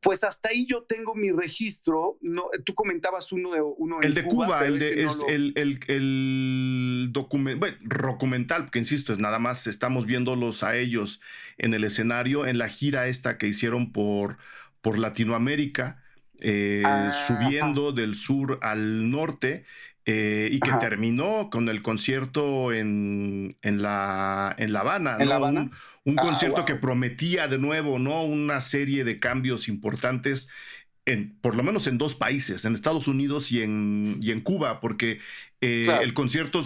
[0.00, 2.16] Pues hasta ahí yo tengo mi registro.
[2.20, 8.64] No, tú comentabas uno de uno El de Cuba, el de el, el, el, documental,
[8.64, 11.20] porque insisto, es nada más estamos viéndolos a ellos
[11.58, 14.36] en el escenario, en la gira esta que hicieron por,
[14.80, 16.02] por Latinoamérica.
[16.40, 19.64] Eh, ah, subiendo del sur al norte
[20.08, 25.16] eh, y que terminó con el concierto en, en, la, en La Habana.
[25.18, 25.68] ¿En La Habana?
[26.04, 28.22] Un, ah, concierto que prometía de nuevo ¿no?
[28.22, 30.48] una serie de cambios importantes.
[31.06, 34.80] En, por lo menos en dos países, en Estados Unidos y en, y en Cuba,
[34.80, 35.18] porque
[35.60, 36.64] eh, el, concierto,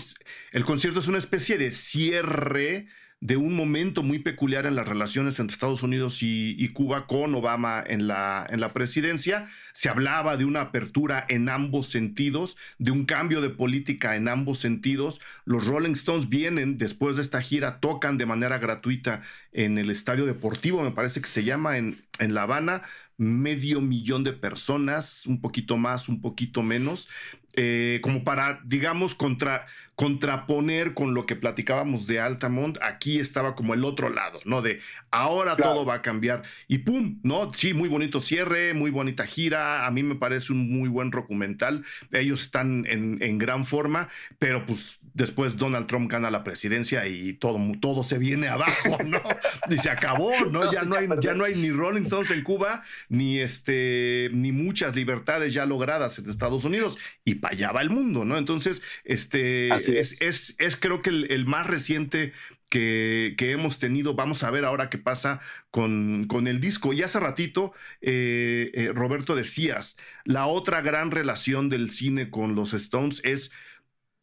[0.52, 2.88] el concierto es una especie de cierre
[3.20, 7.84] de un momento muy peculiar en las relaciones entre Estados Unidos y, Cuba con Obama
[7.86, 9.44] en la, en la presidencia.
[9.74, 14.58] Se hablaba de una apertura en ambos sentidos, de un cambio de política en ambos
[14.58, 15.20] sentidos.
[15.44, 19.20] Los Rolling Stones vienen después de esta gira, tocan de manera gratuita
[19.52, 22.82] en el estadio deportivo, me parece que se llama en, en La Habana,
[23.20, 27.06] medio millón de personas, un poquito más, un poquito menos.
[27.54, 33.74] Eh, como para, digamos, contra, contraponer con lo que platicábamos de Altamont, aquí estaba como
[33.74, 34.62] el otro lado, ¿no?
[34.62, 37.18] De ahora todo va a cambiar y ¡pum!
[37.24, 37.52] ¿No?
[37.52, 41.84] Sí, muy bonito cierre, muy bonita gira, a mí me parece un muy buen documental,
[42.12, 44.08] ellos están en, en gran forma,
[44.38, 49.20] pero pues después Donald Trump gana la presidencia y todo, todo se viene abajo, ¿no?
[49.70, 50.70] y se acabó, ¿no?
[50.72, 54.94] Ya no, hay, ya no hay ni Rolling Stones en Cuba, ni, este, ni muchas
[54.94, 56.98] libertades ya logradas en Estados Unidos.
[57.24, 58.38] Y para allá va el mundo, ¿no?
[58.38, 60.20] Entonces, este es.
[60.20, 62.32] Es, creo que el, más reciente
[62.68, 64.14] que, que, hemos tenido.
[64.14, 66.92] Vamos a ver ahora qué pasa con, con el disco.
[66.92, 72.74] Y hace ratito, eh, eh, Roberto decías, la otra gran relación del cine con los
[72.74, 73.50] Stones es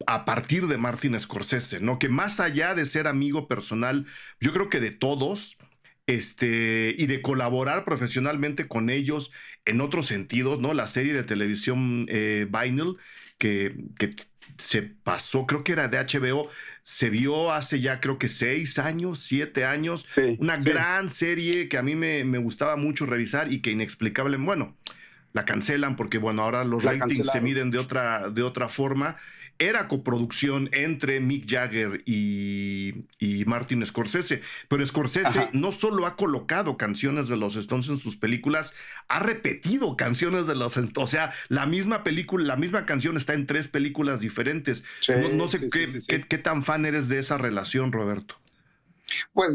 [0.06, 1.98] a partir de Martin Scorsese, ¿no?
[1.98, 4.06] Que más allá de ser amigo personal,
[4.40, 5.58] yo creo que de todos,
[6.08, 9.30] este, y de colaborar profesionalmente con ellos
[9.66, 10.72] en otros sentidos, ¿no?
[10.72, 12.96] La serie de televisión eh, Vinyl,
[13.36, 14.10] que, que,
[14.56, 16.48] se pasó, creo que era de HBO,
[16.82, 20.06] se vio hace ya creo que seis años, siete años,
[20.38, 24.76] una gran serie que a mí me, me, gustaba mucho revisar y que inexplicable, bueno,
[25.32, 29.16] la cancelan porque, bueno, ahora los ratings se miden de otra, de otra forma.
[29.58, 36.76] Era coproducción entre Mick Jagger y, y Martin Scorsese, pero Scorsese no solo ha colocado
[36.76, 38.74] canciones de los Stones en sus películas,
[39.08, 43.46] ha repetido canciones de los o sea, la misma película, la misma canción está en
[43.46, 44.84] tres películas diferentes.
[45.32, 45.66] no, sé
[46.28, 48.36] qué tan fan eres de esa relación, Roberto.
[49.32, 49.54] Pues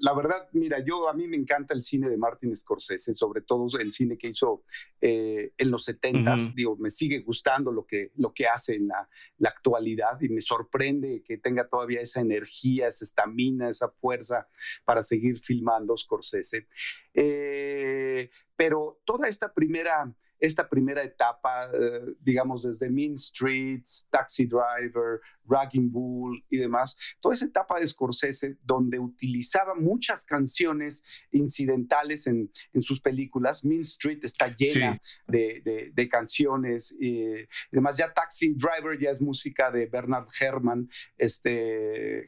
[0.00, 3.66] la verdad, mira, yo a mí me encanta el cine de Martin Scorsese, sobre todo
[3.78, 4.62] el cine que hizo
[5.00, 9.08] eh, en los 70 Digo, me sigue gustando lo que, lo que hace en la,
[9.38, 14.48] la, actualidad y me sorprende que tenga todavía esa energía, esa estamina, esa fuerza
[14.84, 16.66] para seguir filmando Scorsese.
[17.14, 25.20] Eh, pero toda esta primera, esta primera etapa, eh, digamos, desde Mean Streets, Taxi Driver,
[25.44, 32.50] Ragging Bull y demás, toda esa etapa de Scorsese donde utilizaba muchas canciones incidentales en,
[32.72, 33.64] en sus películas.
[33.64, 37.96] Mean Street está llena de, de, canciones y demás.
[37.96, 42.26] Ya Taxi Driver ya es música de Bernard Herrmann, este,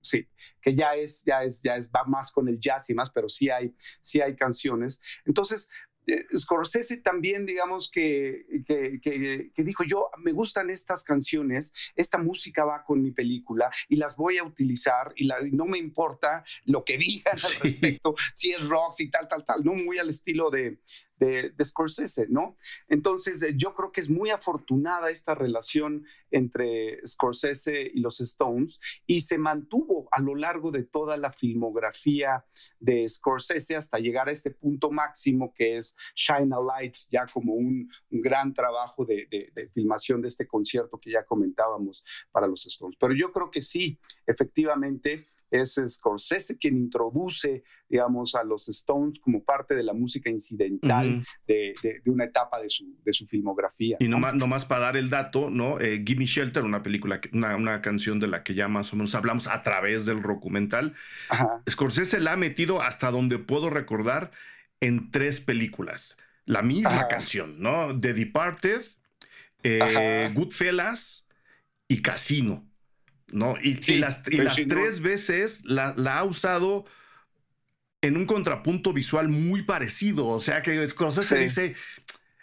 [0.00, 0.28] sí,
[0.60, 3.28] que ya es, ya es, ya es, va más con el jazz y más, pero
[3.28, 5.00] sí hay, sí hay canciones.
[5.24, 5.68] Entonces,
[6.36, 13.02] Scorsese también, digamos que, que, dijo, yo me gustan estas canciones, esta música va con
[13.02, 17.54] mi película y las voy a utilizar y, no me importa lo que digan al
[17.62, 20.80] respecto, si es rock, y tal, tal, tal, no muy al estilo de,
[21.20, 22.56] de, Scorsese, ¿no?
[22.88, 28.80] Entonces, eh, yo creo que es muy afortunada esta relación entre Scorsese y los Stones
[29.06, 32.44] y se mantuvo a lo largo de toda la filmografía
[32.78, 37.54] de Scorsese hasta llegar a este punto máximo que es Shine a Light, ya como
[37.54, 42.96] un, gran trabajo de, de filmación de este concierto que ya comentábamos para los Stones.
[42.98, 49.42] Pero yo creo que sí, efectivamente, es Scorsese quien introduce, digamos, a los Stones como
[49.42, 51.74] parte de la música incidental de,
[52.06, 53.96] una etapa de su, de su filmografía.
[54.00, 55.80] Y nomás, nomás, para dar el dato, ¿no?
[55.80, 59.14] Eh, Gimme Shelter, una película, una, una, canción de la que ya más o menos
[59.14, 60.94] hablamos a través del documental.
[61.68, 64.30] Scorsese la ha metido hasta donde puedo recordar
[64.80, 66.16] en tres películas.
[66.44, 67.98] La misma canción, ¿no?
[67.98, 68.82] The Departed,
[69.62, 71.26] eh, Goodfellas
[71.86, 72.69] y Casino.
[73.32, 73.54] ¿No?
[73.62, 76.84] Y, las, tres veces la, ha usado
[78.02, 80.26] en un contrapunto visual muy parecido.
[80.26, 81.74] O sea que Scorsese dice,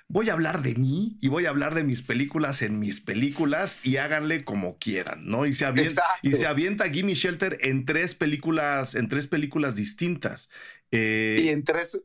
[0.07, 3.79] voy a hablar de mí y voy a hablar de mis películas en mis películas
[3.83, 5.45] y háganle como quieran, ¿no?
[5.45, 10.49] Y se avienta, y se avienta Gimme Shelter en tres películas, en tres películas distintas.
[10.91, 12.03] Eh, y en tres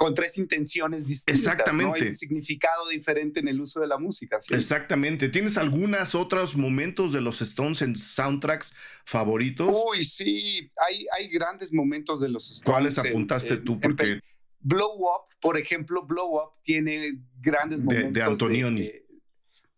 [0.00, 1.40] con tres intenciones distintas.
[1.40, 2.06] Exactamente.
[2.06, 4.38] un significado diferente en el uso de la música.
[4.48, 5.28] Exactamente.
[5.28, 8.72] ¿Tienes algunos otros momentos de los Stones en soundtracks
[9.04, 9.76] favoritos?
[9.90, 10.72] Uy, sí.
[10.88, 12.64] Hay, hay grandes momentos de los Stones.
[12.64, 13.78] ¿Cuáles apuntaste tú?
[13.78, 14.20] Porque...
[14.60, 18.14] Blow Up, por ejemplo, Blow Up tiene grandes momentos.
[18.14, 18.90] De, Antonioni.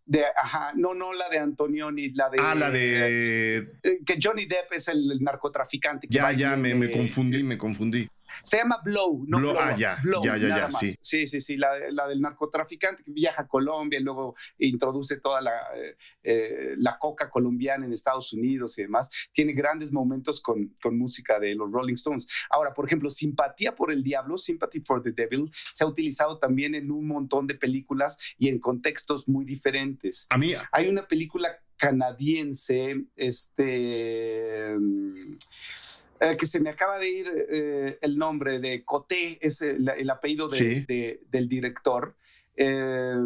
[0.05, 2.39] De, ajá, no, no la de Antonioni, la de.
[2.41, 3.59] Ah, la de.
[3.59, 3.65] Eh,
[4.05, 6.09] que Johnny Depp es el, narcotraficante.
[6.11, 8.09] ya, ya, me, me confundí, me confundí.
[8.43, 9.57] Se llama Blow, no Blow.
[9.59, 11.79] ah, ya, ya, ya, ya, Sí, sí, sí, sí la,
[12.09, 17.31] del narcotraficante que viaja a Colombia y luego introduce toda la, eh, eh, la coca
[17.31, 19.09] colombiana en Estados Unidos y demás.
[19.33, 22.27] Tiene grandes momentos con, con música de los Rolling Stones.
[22.51, 26.75] Ahora, por ejemplo, Simpatía por el Diablo, Sympathy for the Devil, se ha utilizado también
[26.75, 30.27] en un montón de películas y en contextos muy diferentes.
[30.31, 30.55] A mí.
[30.73, 34.77] Hay una película canadiense, este.
[36.23, 40.49] Eh, que se me acaba de ir eh, el nombre de Coté, es el, apellido
[40.49, 42.17] del director.
[42.55, 43.17] Eh,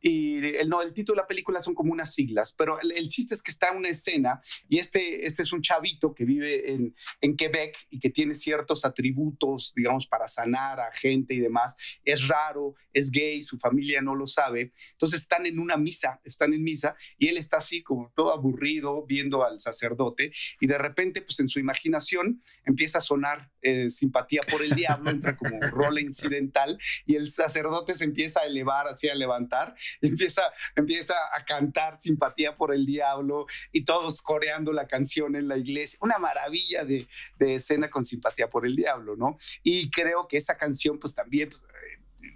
[0.00, 3.34] y el, no, el título de la película son como unas siglas, pero el, chiste
[3.34, 7.36] es que está una escena y este, este es un chavito que vive en, en
[7.36, 11.76] Quebec y que tiene ciertos atributos, digamos, para sanar a gente y demás.
[12.04, 14.72] Es raro, es gay, su familia no lo sabe.
[14.92, 19.04] Entonces están en una misa, están en misa y él está así como todo aburrido
[19.06, 24.42] viendo al sacerdote y de repente, pues en su imaginación empieza a sonar eh, simpatía
[24.48, 29.08] por el diablo, entra como rol incidental y el sacerdote se empieza a elevar, así
[29.08, 30.42] a levantar empieza,
[30.76, 35.98] empieza a cantar simpatía por el diablo y todos coreando la canción en la iglesia.
[36.02, 37.06] Una maravilla de,
[37.38, 39.36] escena con simpatía por el diablo, ¿no?
[39.62, 41.48] Y creo que esa canción, pues también...
[41.48, 41.64] Pues,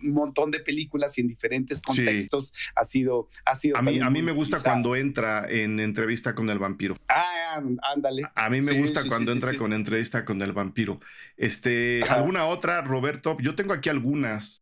[0.02, 4.10] un montón de películas y en diferentes contextos ha sido ha sido a mí a
[4.10, 6.96] mí me gusta cuando entra en entrevista con el vampiro.
[7.08, 7.32] Ah
[7.94, 8.22] ándale.
[8.34, 11.00] A mí me gusta cuando entra con entrevista con el vampiro.
[11.36, 14.61] Este alguna otra Roberto yo tengo aquí algunas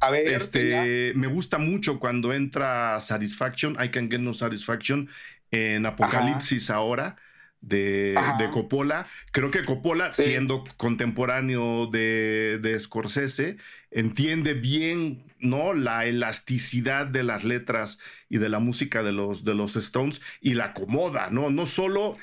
[0.00, 5.08] a ver, este, me gusta mucho cuando entra Satisfaction, I Can Get No Satisfaction
[5.50, 7.16] en Apocalipsis ahora.
[7.60, 9.04] De, de, Coppola.
[9.32, 13.56] Creo que Coppola, siendo contemporáneo de, de Scorsese,
[13.90, 15.72] entiende bien ¿no?
[15.72, 20.54] la elasticidad de las letras y de la música de los, de los Stones y
[20.54, 21.50] la acomoda, ¿no?
[21.50, 22.16] No solo,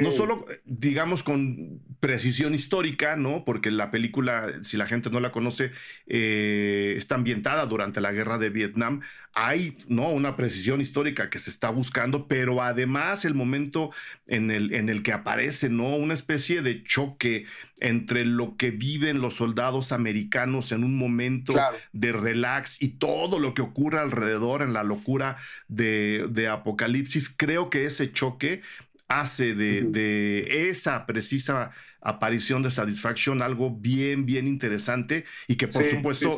[0.00, 3.44] no solo, digamos, con precisión histórica, ¿no?
[3.44, 5.72] Porque la película, si la gente no la conoce,
[6.06, 9.00] eh, está ambientada durante la guerra de Vietnam.
[9.32, 10.10] Hay, ¿no?
[10.10, 13.90] Una precisión histórica que se está buscando, pero además el momento
[14.26, 15.96] en el, en el que aparece, ¿no?
[15.96, 17.46] Una especie de choque
[17.80, 21.54] entre lo que viven los soldados americanos en un momento
[21.92, 25.36] de relax y todo lo que ocurre alrededor en la locura
[25.68, 28.62] de, Apocalipsis, creo que ese choque
[29.08, 31.70] hace de, esa precisa
[32.00, 36.28] aparición de Satisfaction algo bien, bien interesante y que por supuesto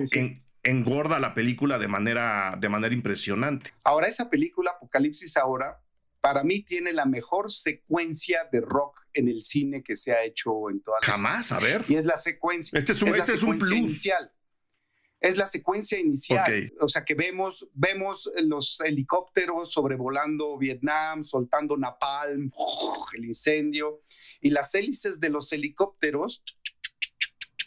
[0.62, 3.72] engorda la película de manera, de manera impresionante.
[3.82, 5.80] Ahora, esa película, Apocalipsis ahora,
[6.20, 10.70] para mí tiene la mejor secuencia de rock en el cine que se ha hecho
[10.70, 11.84] en toda la Jamás, a ver.
[11.88, 12.78] Y es la secuencia.
[12.78, 14.30] Este es un, este es un inicial
[15.20, 16.72] es la secuencia inicial.
[16.80, 22.50] O sea, que vemos, vemos los helicópteros sobrevolando Vietnam, soltando napalm,
[23.14, 24.00] el incendio,
[24.40, 26.42] y las hélices de los helicópteros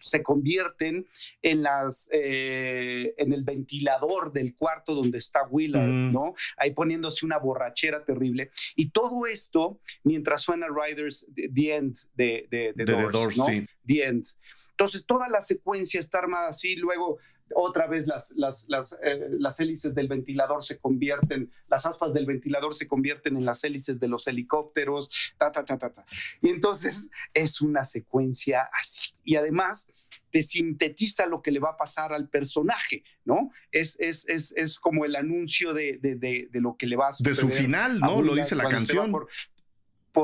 [0.04, 1.08] se convierten
[1.42, 6.34] en las eh, en el ventilador del cuarto donde está Willard, ¿no?
[6.58, 8.50] Ahí poniéndose una borrachera terrible.
[8.76, 13.46] Y todo esto mientras suena Riders The End de, de, Doors, ¿no?
[13.86, 14.26] The End.
[14.72, 17.20] Entonces, toda la secuencia está armada así, luego
[17.56, 22.26] otra vez las, las, las, eh, las, hélices del ventilador se convierten, las aspas del
[22.26, 26.06] ventilador se convierten en las hélices de los helicópteros, ta, ta, ta, ta, ta.
[26.42, 29.12] Y entonces es una secuencia así.
[29.24, 29.88] Y además
[30.34, 33.52] te sintetiza lo que le va a pasar al personaje, ¿no?
[33.72, 37.10] Es, es, es, es como el anuncio de, de, de, de, lo que le va
[37.10, 37.36] a suceder.
[37.36, 38.20] De su final, ¿no?
[38.24, 39.28] Lo dice la canción por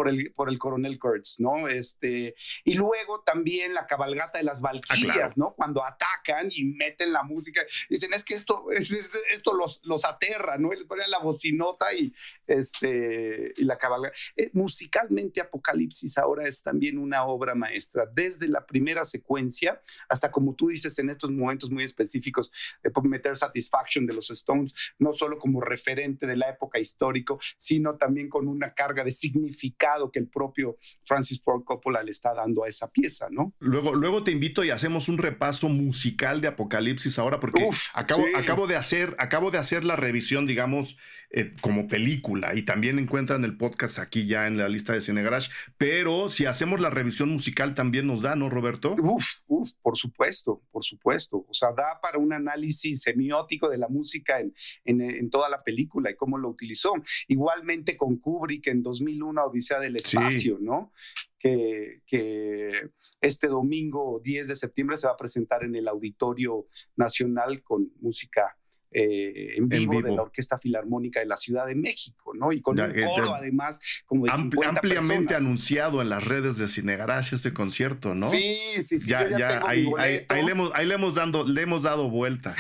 [0.08, 1.68] el, por el coronel Kurtz, ¿no?
[1.68, 5.54] Este, y luego también la cabalgata de las Valquirias, ah, ¿no?
[5.56, 10.72] Cuando atacan y meten la música, dicen, es que esto, esto los, los aterra, ¿no?
[10.72, 12.14] Y les ponen la bocinota y,
[12.48, 14.16] este, y la cabalgata.
[14.36, 20.54] Eh, musicalmente, Apocalipsis ahora es también una obra maestra, desde la primera secuencia hasta, como
[20.54, 22.52] tú dices, en estos momentos muy específicos,
[22.84, 27.96] de meter Satisfaction de los Stones, no solo como referente de la época histórico, sino
[27.96, 29.79] también con una carga de significado
[30.12, 33.54] que el propio Francis Ford Coppola le está dando a esa pieza, ¿no?
[33.60, 37.64] Luego, luego te invito y hacemos un repaso musical de Apocalipsis ahora, porque
[37.94, 40.98] acabo, acabo, de hacer, acabo de hacer la revisión, digamos,
[41.32, 45.24] eh, como película, y también encuentran el podcast aquí ya en la lista de Cine
[45.24, 48.96] Garage, pero si hacemos la revisión musical también nos da, ¿no, Roberto?
[49.02, 51.46] Uf, uf, por supuesto, por supuesto.
[51.48, 54.54] O sea, da para un análisis semiótico de la música en,
[54.86, 56.94] en, en toda la película y cómo lo utilizó.
[57.28, 60.94] Igualmente con Kubrick en 2001, Odisea del espacio, ¿no?
[61.38, 67.62] Que, que, este domingo 10 de septiembre se va a presentar en el Auditorio Nacional
[67.62, 68.56] con música
[68.92, 72.52] eh, en, vivo de la Orquesta Filarmónica de la Ciudad de México, ¿no?
[72.52, 76.68] Y con un eh, coro, además, como de 50 Ampliamente anunciado en las redes de
[76.68, 78.28] Cinegarage este concierto, ¿no?
[78.32, 79.10] Sí, sí, sí.
[79.10, 82.56] Ya, ya, ahí, le hemos, ahí le hemos, dando, le hemos dado vuelta.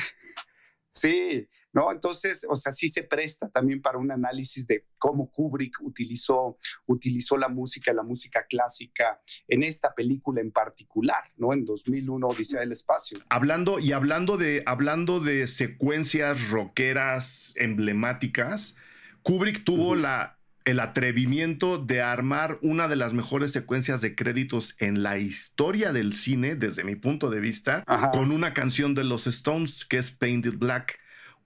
[0.91, 1.91] Sí, ¿no?
[1.91, 7.37] Entonces, o sea, sí se presta también para un análisis de cómo Kubrick utilizó, utilizó
[7.37, 11.53] la música, la música clásica en esta película en particular, ¿no?
[11.53, 13.19] En 2001, Odisea del Espacio.
[13.29, 18.75] Hablando y hablando de, hablando de secuencias rockeras emblemáticas,
[19.21, 20.39] Kubrick tuvo la
[20.69, 26.13] el atrevimiento de armar una de las mejores secuencias de créditos en la historia del
[26.13, 30.57] cine, desde mi punto de vista, con una canción de los Stones que es Painted
[30.57, 30.99] Black.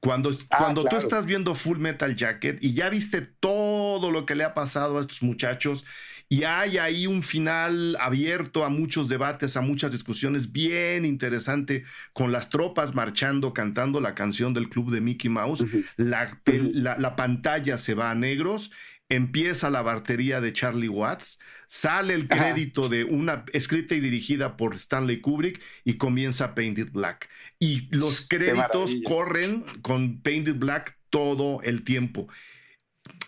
[0.03, 4.35] Cuando, ah, cuando tú estás viendo Full Metal Jacket y ya viste todo lo que
[4.35, 5.85] le ha pasado a estos muchachos
[6.27, 12.33] y hay ahí un final abierto a muchos debates, a muchas discusiones, bien interesante, con
[12.33, 15.63] las tropas marchando, cantando la canción del club de Mickey Mouse,
[15.95, 18.71] la, la, pantalla se va a negros
[19.09, 24.75] empieza la batería de Charlie Watts, sale el crédito de una escrita y dirigida por
[24.75, 27.29] Stanley Kubrick y comienza Painted Black.
[27.59, 32.27] Y los créditos corren con Painted Black todo el tiempo.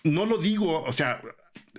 [0.04, 1.22] No lo digo, o sea,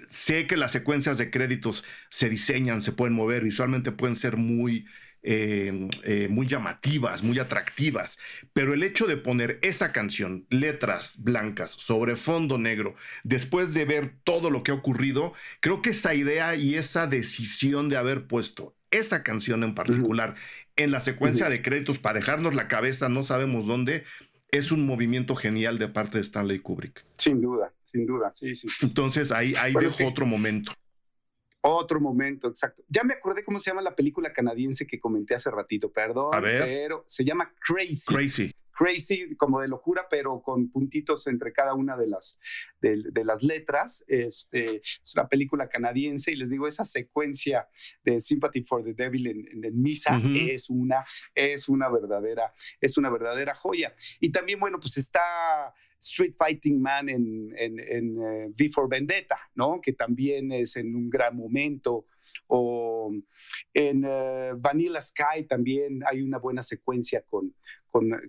[0.09, 4.87] sé que las secuencias de créditos se diseñan, se pueden mover, visualmente pueden ser muy
[5.29, 8.17] eh, eh, muy llamativas, muy atractivas,
[8.53, 14.15] pero el hecho de poner esa canción, letras blancas sobre fondo negro, después de ver
[14.23, 18.77] todo lo que ha ocurrido, creo que esa idea y esa decisión de haber puesto
[18.93, 20.37] esa canción en particular
[20.77, 24.05] en la secuencia de créditos para dejarnos la cabeza, no sabemos dónde,
[24.53, 27.05] es un movimiento genial de parte de Stanley Kubrick.
[27.19, 28.31] Sin duda, sin duda.
[28.33, 30.73] Sí, sí, Entonces ahí, ahí dejo otro momento.
[31.69, 32.85] Otro momento, exacto.
[32.89, 37.03] Ya me acordé cómo se llama la película canadiense que comenté hace ratito, perdón, pero
[37.07, 38.15] se llama Crazy.
[38.15, 38.55] Crazy.
[38.77, 42.39] Crazy, como de locura, pero con puntitos entre cada una de las,
[42.81, 44.05] de, las letras.
[44.07, 47.69] Este, es una película canadiense y les digo, esa secuencia
[48.05, 53.55] de Sympathy for the Devil en, Misa es, una, es, una verdadera, es una verdadera
[53.55, 53.95] joya.
[54.21, 55.23] Y también, bueno, pues está
[56.01, 59.81] Street Fighting Man en, en, en eh, V for Vendetta, ¿no?
[59.81, 62.07] Que también es en un gran momento.
[62.49, 63.13] O
[63.75, 67.55] en eh, Vanilla Sky también hay una buena secuencia con,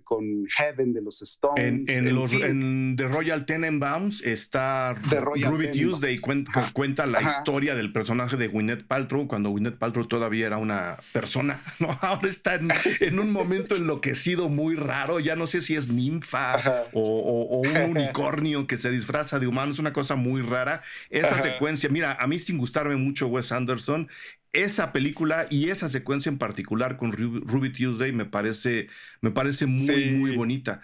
[0.04, 1.88] con, Heaven de los Stones.
[1.88, 8.36] En, los, en The Royal Tenenbaums está Ruby Tuesday, cuenta, cuenta la historia del personaje
[8.36, 11.60] de Gwyneth Paltrow cuando Gwyneth Paltrow todavía era una persona.
[11.78, 11.96] ¿no?
[12.02, 15.20] Ahora está en, un momento enloquecido muy raro.
[15.20, 19.72] Ya no sé si es ninfa o, un unicornio que se disfraza de humano.
[19.72, 20.80] Es una cosa muy rara.
[21.10, 24.08] Esa secuencia, mira, a mí sin gustarme mucho Wes Anderson,
[24.52, 28.88] esa película y esa secuencia en particular con Ruby Tuesday me parece,
[29.20, 30.80] me parece muy, muy bonita.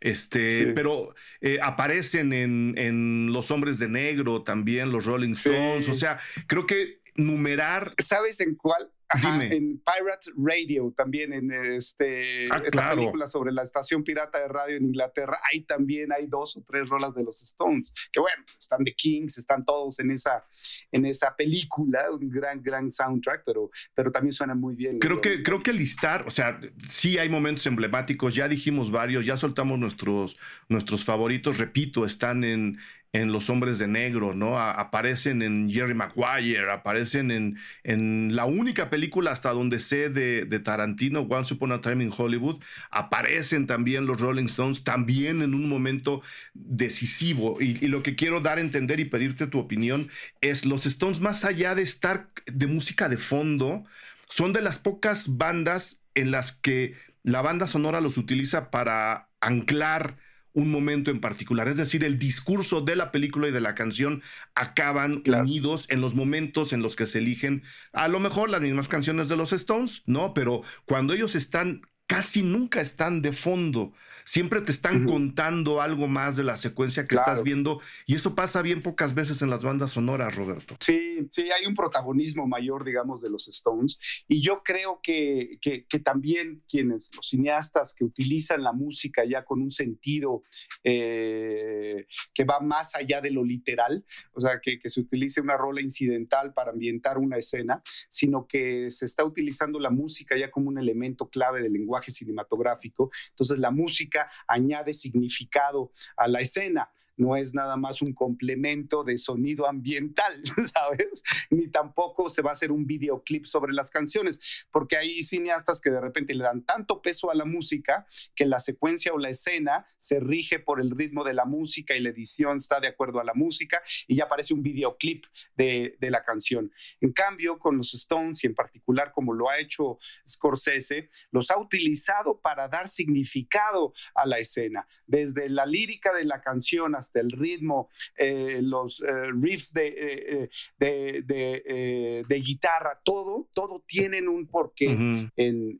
[0.00, 5.88] Este, pero eh, aparecen en, en, Los Hombres de Negro también, los Rolling Stones.
[5.88, 7.94] O sea, creo que numerar.
[7.98, 8.90] ¿Sabes en cuál?
[9.14, 14.76] En Pirate Radio también, en este, ah, esta película sobre la estación pirata de radio
[14.76, 18.56] en Inglaterra, ahí también hay dos o tres rolas de los Stones, que bueno, pues,
[18.58, 20.44] están The Kings, están todos en esa,
[20.90, 24.98] en esa película, un gran, gran soundtrack, pero, pero también suenan muy bien.
[24.98, 29.36] Creo que, creo que listar, o sea, sí hay momentos emblemáticos, ya dijimos varios, ya
[29.36, 30.36] soltamos nuestros,
[30.68, 32.78] nuestros favoritos, repito, están en,
[33.12, 34.58] en Los Hombres de Negro, ¿no?
[34.58, 40.58] aparecen en Jerry Maguire, aparecen en, en la única película hasta donde sé de, de,
[40.60, 45.68] Tarantino, Once Upon a Time in Hollywood, aparecen también los Rolling Stones, también en un
[45.68, 46.22] momento
[46.54, 47.56] decisivo.
[47.60, 50.08] Y, y, lo que quiero dar a entender y pedirte tu opinión
[50.40, 53.84] es los Stones, más allá de estar de música de fondo,
[54.28, 60.16] son de las pocas bandas en las que la banda sonora los utiliza para anclar
[60.56, 61.68] un momento en particular.
[61.68, 64.22] Es decir, el discurso de la película y de la canción
[64.54, 68.88] acaban unidos en los momentos en los que se eligen a lo mejor las mismas
[68.88, 70.32] canciones de los Stones, ¿no?
[70.32, 73.92] Pero cuando ellos están casi nunca están de fondo.
[74.24, 77.80] Siempre te están contando algo más de la secuencia que estás viendo.
[78.06, 80.76] Y eso pasa bien pocas veces en las bandas sonoras, Roberto.
[80.80, 83.98] Sí, sí, hay un protagonismo mayor, digamos, de los Stones.
[84.28, 89.60] Y yo creo que, que, también quienes, los cineastas que utilizan la música ya con
[89.60, 90.42] un sentido
[90.84, 95.56] eh, que va más allá de lo literal, o sea, que, que se utilice una
[95.56, 100.68] rola incidental para ambientar una escena, sino que se está utilizando la música ya como
[100.68, 103.10] un elemento clave del lenguaje cinematográfico.
[103.30, 109.18] Entonces la música añade significado a la escena no es nada más un complemento de
[109.18, 110.42] sonido ambiental,
[110.72, 111.22] ¿sabes?
[111.50, 115.90] Ni tampoco se va a hacer un videoclip sobre las canciones, porque hay cineastas que
[115.90, 119.84] de repente le dan tanto peso a la música que la secuencia o la escena
[119.96, 123.24] se rige por el ritmo de la música y la edición está de acuerdo a
[123.24, 125.24] la música y ya parece un videoclip
[125.56, 126.72] de, de la canción.
[127.00, 131.58] En cambio, con los Stones y en particular como lo ha hecho Scorsese, los ha
[131.58, 137.30] utilizado para dar significado a la escena, desde la lírica de la canción hasta el
[137.30, 140.48] ritmo, eh, los eh, riffs de,
[140.78, 145.30] eh, de, guitarra, todo, todo tienen un porqué en,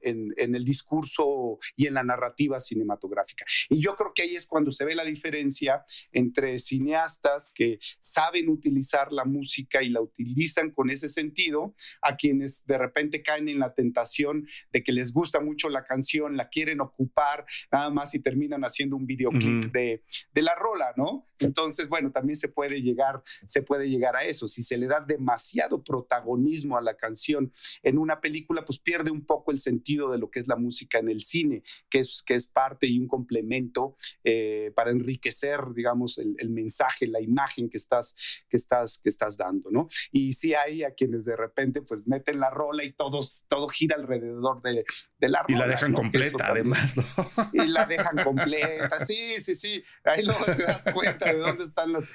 [0.03, 3.45] en, el discurso y en la narrativa cinematográfica.
[3.69, 8.49] Y yo creo que ahí es cuando se ve la diferencia entre cineastas que saben
[8.49, 13.59] utilizar la música y la utilizan con ese sentido, a quienes de repente caen en
[13.59, 18.21] la tentación de que les gusta mucho la canción, la quieren ocupar nada más y
[18.21, 20.03] terminan haciendo un videoclip de,
[20.33, 21.16] de la rola, ¿no?
[21.17, 24.49] futebol Entonces, bueno, también se puede llegar, se puede llegar a eso.
[24.49, 29.25] Si se le da demasiado protagonismo a la canción en una película, pues pierde un
[29.25, 32.35] poco el sentido de lo que es la música en el cine, que es, que
[32.35, 38.15] es parte y un complemento eh, para enriquecer, digamos, el, mensaje, la imagen que estás,
[38.49, 39.89] que estás, que estás dando, ¿no?
[40.13, 43.97] Y sí hay a quienes de repente, pues meten la rola y todos, todo gira
[43.97, 44.85] alrededor de,
[45.21, 45.57] la rola.
[45.57, 47.05] Y la dejan completa, además, ¿no?
[47.53, 49.83] Y la dejan completa, sí, sí, sí.
[50.05, 52.09] Ahí luego te das cuenta de dónde están las,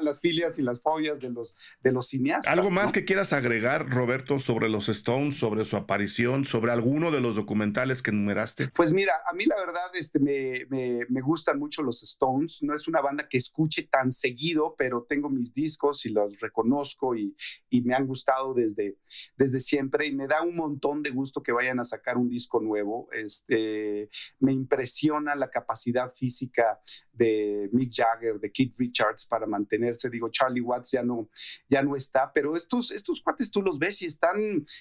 [0.00, 2.52] las filias y las fobias de los, de los cineastas.
[2.52, 7.20] ¿Algo más que quieras agregar, Roberto, sobre los Stones, sobre su aparición, sobre alguno de
[7.20, 8.68] los documentales que enumeraste?
[8.68, 12.62] Pues mira, a mí la verdad este, me, me, gustan mucho los Stones.
[12.62, 17.16] No es una banda que escuche tan seguido, pero tengo mis discos y los reconozco
[17.16, 17.36] y,
[17.70, 18.98] y me han gustado desde,
[19.36, 22.60] desde siempre y me da un montón de gusto que vayan a sacar un disco
[22.60, 23.08] nuevo.
[23.12, 26.80] Este, me impresiona la capacidad física
[27.16, 30.10] de Mick Jagger, de Keith Richards para mantenerse.
[30.10, 31.28] Digo, Charlie Watts ya no,
[31.68, 34.36] ya no está, pero estos, estos cuates tú los ves y están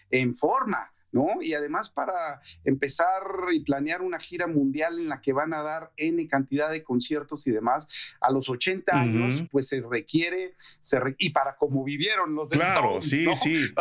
[0.09, 0.91] en forma.
[1.15, 1.41] ¿No?
[1.41, 5.93] Y además para empezar y planear una gira mundial en la que van a dar
[5.95, 7.87] N cantidad de conciertos y demás,
[8.19, 13.39] a los 80 años, pues se requiere, se y para cómo vivieron los claro, Stones,
[13.41, 13.73] sí, sí.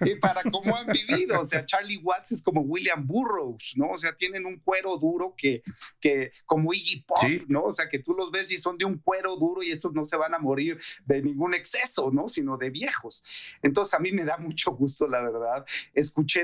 [0.10, 3.90] y para cómo han vivido, o sea, Charlie Watts es como William Burroughs, ¿no?
[3.90, 5.62] O sea, tienen un cuero duro que,
[6.00, 7.62] que como Iggy Pop, ¿no?
[7.66, 10.04] O sea, que tú los ves y son de un cuero duro y estos no
[10.04, 12.28] se van a morir de ningún exceso, ¿no?
[12.28, 13.22] Sino de viejos.
[13.62, 15.64] Entonces, a mí me da mucho gusto, la verdad.
[15.94, 16.39] Escuché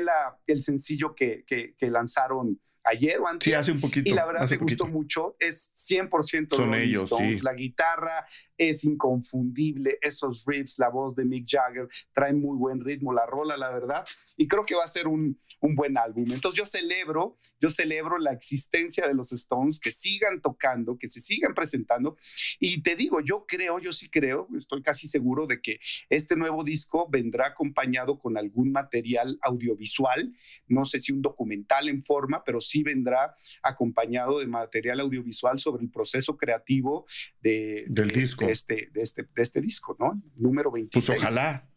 [0.47, 1.45] el sencillo que,
[1.81, 3.45] lanzaron ayer o antes.
[3.45, 4.09] Sí, hace un poquito.
[4.09, 5.37] Y la verdad me gustó mucho.
[5.39, 7.43] Es 100% Son ellos, Stones.
[7.43, 8.25] La guitarra
[8.57, 9.99] es inconfundible.
[10.01, 14.07] Esos riffs, la voz de Mick Jagger, traen muy buen ritmo la rola, la verdad.
[14.37, 16.31] Y creo que va a ser un, un buen álbum.
[16.31, 21.21] Entonces yo celebro, yo celebro la existencia de los Stones, que sigan tocando, que se
[21.21, 22.17] sigan presentando.
[22.61, 26.65] Y te digo, yo creo, yo sí creo, estoy casi seguro de que este nuevo
[26.65, 30.33] disco vendrá acompañado con algún material audiovisual.
[30.69, 35.85] No sé si un documental en forma, pero sí vendrá acompañado de material audiovisual sobre
[35.85, 37.07] el proceso creativo
[37.41, 38.47] de, Del disco.
[38.49, 40.21] este, de, este, de este disco, ¿no?
[40.37, 41.07] Número 26.
[41.07, 41.69] Pues ojalá.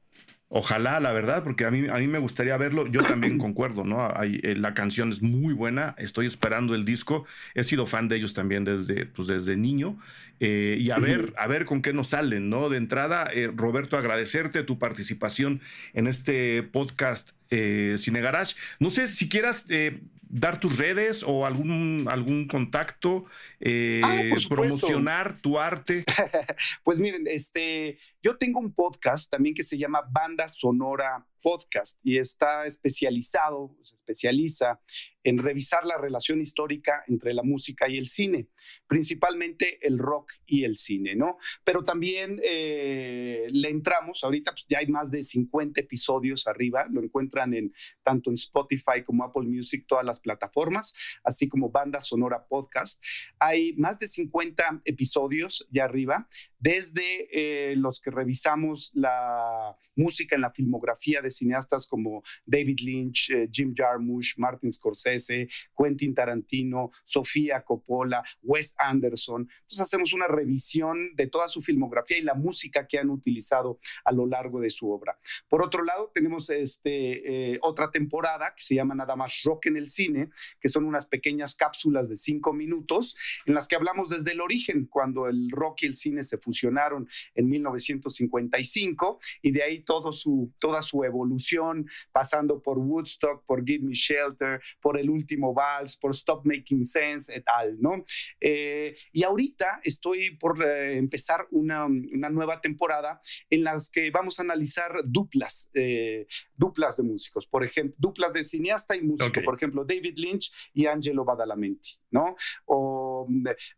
[0.51, 2.87] Ojalá, la verdad, porque a mí, a mí me gustaría verlo.
[2.87, 4.09] Yo también concuerdo, ¿no?
[4.15, 5.93] Hay, eh, la canción es muy buena.
[5.99, 7.25] Estoy esperando el disco.
[7.53, 9.99] He sido fan de ellos también desde, pues, desde niño.
[10.39, 12.69] Eh, y a ver, a ver con qué nos salen, ¿no?
[12.69, 15.61] De entrada, eh, Roberto, agradecerte tu participación
[15.93, 18.55] en este podcast Cine Garage.
[18.79, 19.65] No sé si quieras
[20.29, 23.25] dar tus redes o algún, algún contacto,
[24.03, 26.05] ah, promocionar tu arte.
[26.83, 32.17] pues miren, este, yo tengo un podcast también que se llama Banda Sonora Podcast y
[32.17, 34.79] está especializado, se especializa
[35.23, 38.47] en revisar la relación histórica entre la música y el cine,
[38.87, 41.37] principalmente el rock y el cine, ¿no?
[41.63, 47.03] Pero también eh, le entramos, ahorita pues, ya hay más de 50 episodios arriba, lo
[47.03, 50.93] encuentran en tanto en Spotify como Apple Music, todas las plataformas,
[51.23, 53.03] así como Banda Sonora Podcast.
[53.39, 56.27] Hay más de 50 episodios ya arriba,
[56.59, 63.31] desde eh, los que revisamos la música en la filmografía de cineastas como David Lynch,
[63.31, 65.08] eh, Jim Jarmusch, Martin Scorsese,
[65.77, 69.41] Quentin Tarantino, Sofía Coppola, Wes Anderson.
[69.61, 74.11] Entonces hacemos una revisión de toda su filmografía y la música que han utilizado a
[74.11, 75.17] lo largo de su obra.
[75.47, 79.77] Por otro lado, tenemos este, eh, otra temporada que se llama nada más Rock en
[79.77, 80.29] el Cine,
[80.59, 84.85] que son unas pequeñas cápsulas de cinco minutos en las que hablamos desde el origen,
[84.85, 90.51] cuando el rock y el cine se fusionaron en 1955 y de ahí todo su,
[90.59, 96.11] toda su evolución, pasando por Woodstock, por Give Me Shelter, por El Último Vals, por
[96.11, 98.03] Stop Making Sense et al, ¿no?
[98.39, 104.39] Eh, y ahorita estoy por eh, empezar una, una, nueva temporada en las que vamos
[104.39, 109.55] a analizar duplas, eh, duplas de músicos, por ejemplo, duplas de cineasta y músico, por
[109.55, 112.35] ejemplo, David Lynch y Angelo Badalamenti, ¿no?
[112.65, 113.08] O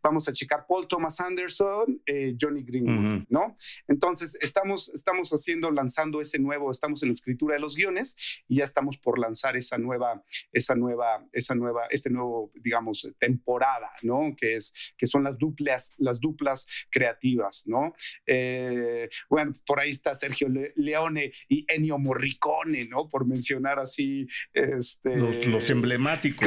[0.02, 2.02] vamos a checar Paul Thomas Anderson,
[2.40, 3.54] Johnny Greenwood, ¿no?
[3.88, 8.56] Entonces, estamos, estamos haciendo, lanzando ese nuevo, estamos en la escritura de los guiones y
[8.56, 10.22] ya estamos por lanzar esa nueva,
[10.52, 14.34] esa nueva, esa nueva, este nuevo, digamos, temporada, ¿no?
[14.36, 17.94] Que es, que son las duplas, las duplas creativas, ¿no?
[18.26, 23.08] Eh, bueno, por ahí está Sergio Leone y Ennio Morricone, ¿no?
[23.08, 26.46] Por mencionar así, este, los, emblemáticos.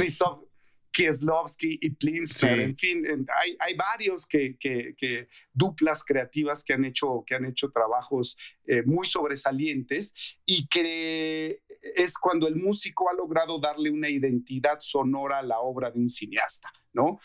[0.95, 3.03] Kieslowski y Plinsky, en fin,
[3.41, 8.81] hay, hay varios que, que, duplas creativas que han hecho, que han hecho trabajos eh,
[8.83, 10.13] muy sobresalientes
[10.45, 11.59] y que
[11.95, 16.09] es cuando el músico ha logrado darle una identidad sonora a la obra de un
[16.09, 16.71] cineasta.
[16.95, 17.19] ¿no?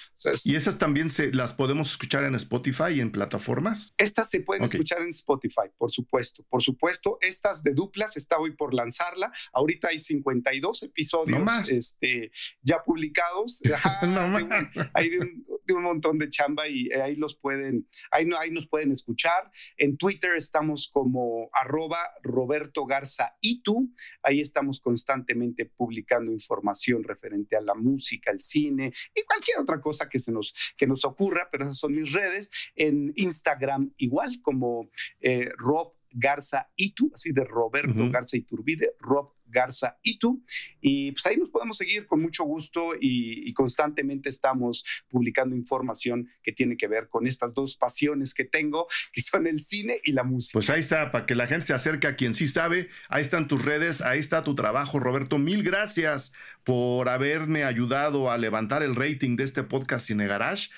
[0.44, 3.94] ¿Y esas también se, las podemos escuchar en Spotify y en plataformas?
[3.96, 6.44] Estas se pueden escuchar en Spotify, por supuesto.
[6.50, 9.32] Por supuesto, estas de duplas está hoy por lanzarla.
[9.52, 12.32] Ahorita hay 52 episodios este,
[12.62, 13.62] ya publicados.
[14.92, 18.66] hay de un, un montón de chamba y eh, ahí los pueden, ahí, ahí nos
[18.66, 19.50] pueden escuchar.
[19.76, 23.92] En Twitter estamos como arroba Roberto Garza y tú.
[24.22, 30.08] Ahí estamos constantemente publicando información referente a la música, al cine y cualquier otra cosa
[30.08, 32.50] que se nos, que nos ocurra, pero esas son mis redes.
[32.74, 34.90] En Instagram igual como
[35.20, 40.42] eh, Rob Garza Itu, así de Roberto Garza Iturbide, Rob Garza y tú.
[40.80, 46.52] Y pues ahí nos podemos seguir con mucho gusto y, constantemente estamos publicando información que
[46.52, 50.22] tiene que ver con estas dos pasiones que tengo, que son el cine y la
[50.22, 50.54] música.
[50.54, 52.88] Pues ahí está, para que la gente se acerque a quien sí sabe.
[53.08, 55.36] Ahí están tus redes, ahí está tu trabajo, Roberto.
[55.36, 56.32] Mil gracias
[56.64, 60.70] por haberme ayudado a levantar el rating de este podcast Cine Garage.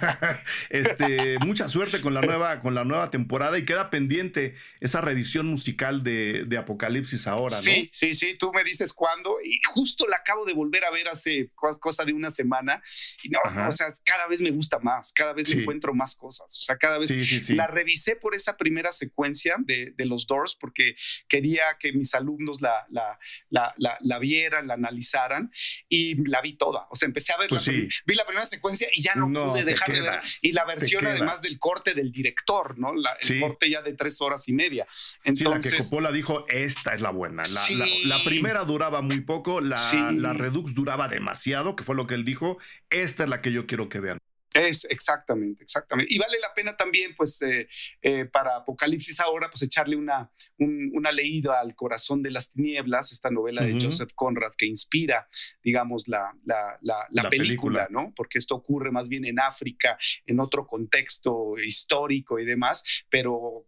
[0.70, 5.46] este, mucha suerte con la nueva, con la nueva temporada y queda pendiente esa revisión
[5.46, 7.62] musical de, de Apocalipsis ahora, ¿no?
[7.62, 11.06] Sí, Sí, sí, tú me dices cuándo y justo la acabo de volver a ver
[11.08, 12.82] hace cosa de una semana
[13.22, 16.60] y no, o sea, cada vez me gusta más, cada vez encuentro más cosas, o
[16.62, 17.10] sea, cada vez
[17.50, 20.96] la revisé por esa primera secuencia de, los Doors porque
[21.28, 23.18] quería que mis alumnos la, la,
[23.50, 25.52] la, la, vieran, la analizaran
[25.86, 29.02] y la vi toda, o sea, empecé a ver, pues vi la primera secuencia y
[29.02, 32.94] ya no, pude dejar de ver y la versión además del corte del director, ¿no?
[32.94, 34.86] el corte ya de tres horas y media.
[35.22, 37.89] Entonces, la que Coppola dijo, esta es la buena, la, la
[38.24, 39.76] primera duraba muy poco, la,
[40.12, 42.56] la Redux duraba demasiado, que fue lo que él dijo.
[42.90, 44.18] Esta es la que yo quiero que vean.
[44.52, 46.12] Es exactamente, exactamente.
[46.12, 47.68] Y vale la pena también, pues, eh,
[48.02, 53.30] eh, para Apocalipsis ahora, pues echarle una, una leída al corazón de las tinieblas, esta
[53.30, 55.28] novela de Joseph Conrad que inspira,
[55.62, 58.12] digamos, la, la, la, película, ¿no?
[58.16, 63.66] Porque esto ocurre más bien en África, en otro contexto histórico y demás, pero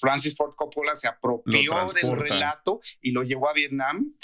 [0.00, 4.14] Francis Ford Coppola se apropió del relato y lo llevó a Vietnam,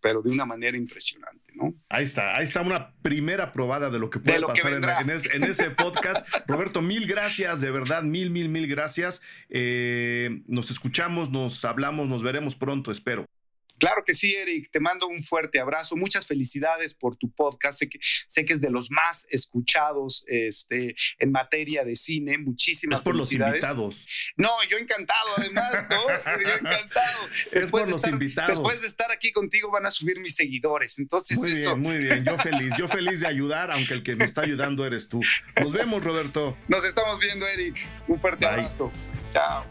[0.00, 1.52] pero de una manera impresionante.
[1.54, 1.74] ¿no?
[1.88, 5.70] Ahí está, ahí está una primera probada de lo que puede pasar en, en, ese
[5.70, 6.26] podcast.
[6.46, 9.20] Roberto, mil gracias, de verdad, mil, mil, mil gracias.
[9.48, 13.26] Eh, nos escuchamos, nos hablamos, nos veremos pronto, espero.
[13.80, 14.70] Claro que sí, Eric.
[14.70, 15.96] Te mando un fuerte abrazo.
[15.96, 17.78] Muchas felicidades por tu podcast.
[17.78, 22.36] Sé que, sé que es de los más escuchados este, en materia de cine.
[22.36, 23.62] Muchísimas es por felicidades.
[23.62, 24.06] Los invitados.
[24.36, 26.02] No, yo encantado, además, ¿no?
[26.44, 27.28] yo encantado.
[27.52, 28.50] Después, de estar, invitados.
[28.50, 30.98] después de estar aquí contigo van a subir mis seguidores.
[30.98, 31.74] Entonces, muy eso.
[31.74, 32.22] Bien, muy bien.
[32.22, 32.74] Yo feliz.
[32.76, 35.22] Yo feliz de ayudar, aunque el que me está ayudando eres tú.
[35.58, 36.54] Nos vemos, Roberto.
[36.68, 37.88] Nos estamos viendo, Eric.
[38.08, 38.92] Un fuerte abrazo.
[39.32, 39.64] Chao.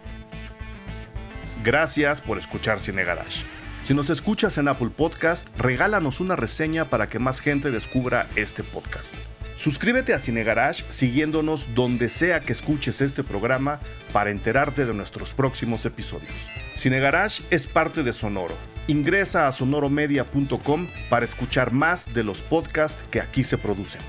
[1.63, 3.58] Gracias por escuchar Cine Garage.
[3.89, 8.61] Si nos escuchas en Apple Podcast, regálanos una reseña para que más gente descubra este
[8.61, 9.15] podcast.
[9.57, 13.79] Suscríbete a Cine Garage siguiéndonos donde sea que escuches este programa
[14.13, 16.35] para enterarte de nuestros próximos episodios.
[16.75, 18.53] Cine Garage es parte de Sonoro.
[18.85, 24.01] Ingresa a sonoromedia.com para escuchar más de los podcasts que aquí se producen.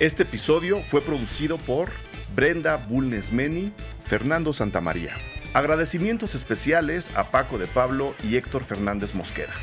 [0.00, 1.90] Este episodio fue producido por
[2.34, 3.74] Brenda Bulnesmeni,
[4.06, 5.12] Fernando Santamaría.
[5.54, 9.54] Agradecimientos especiales a Paco de Pablo y Héctor Fernández Mosqueda.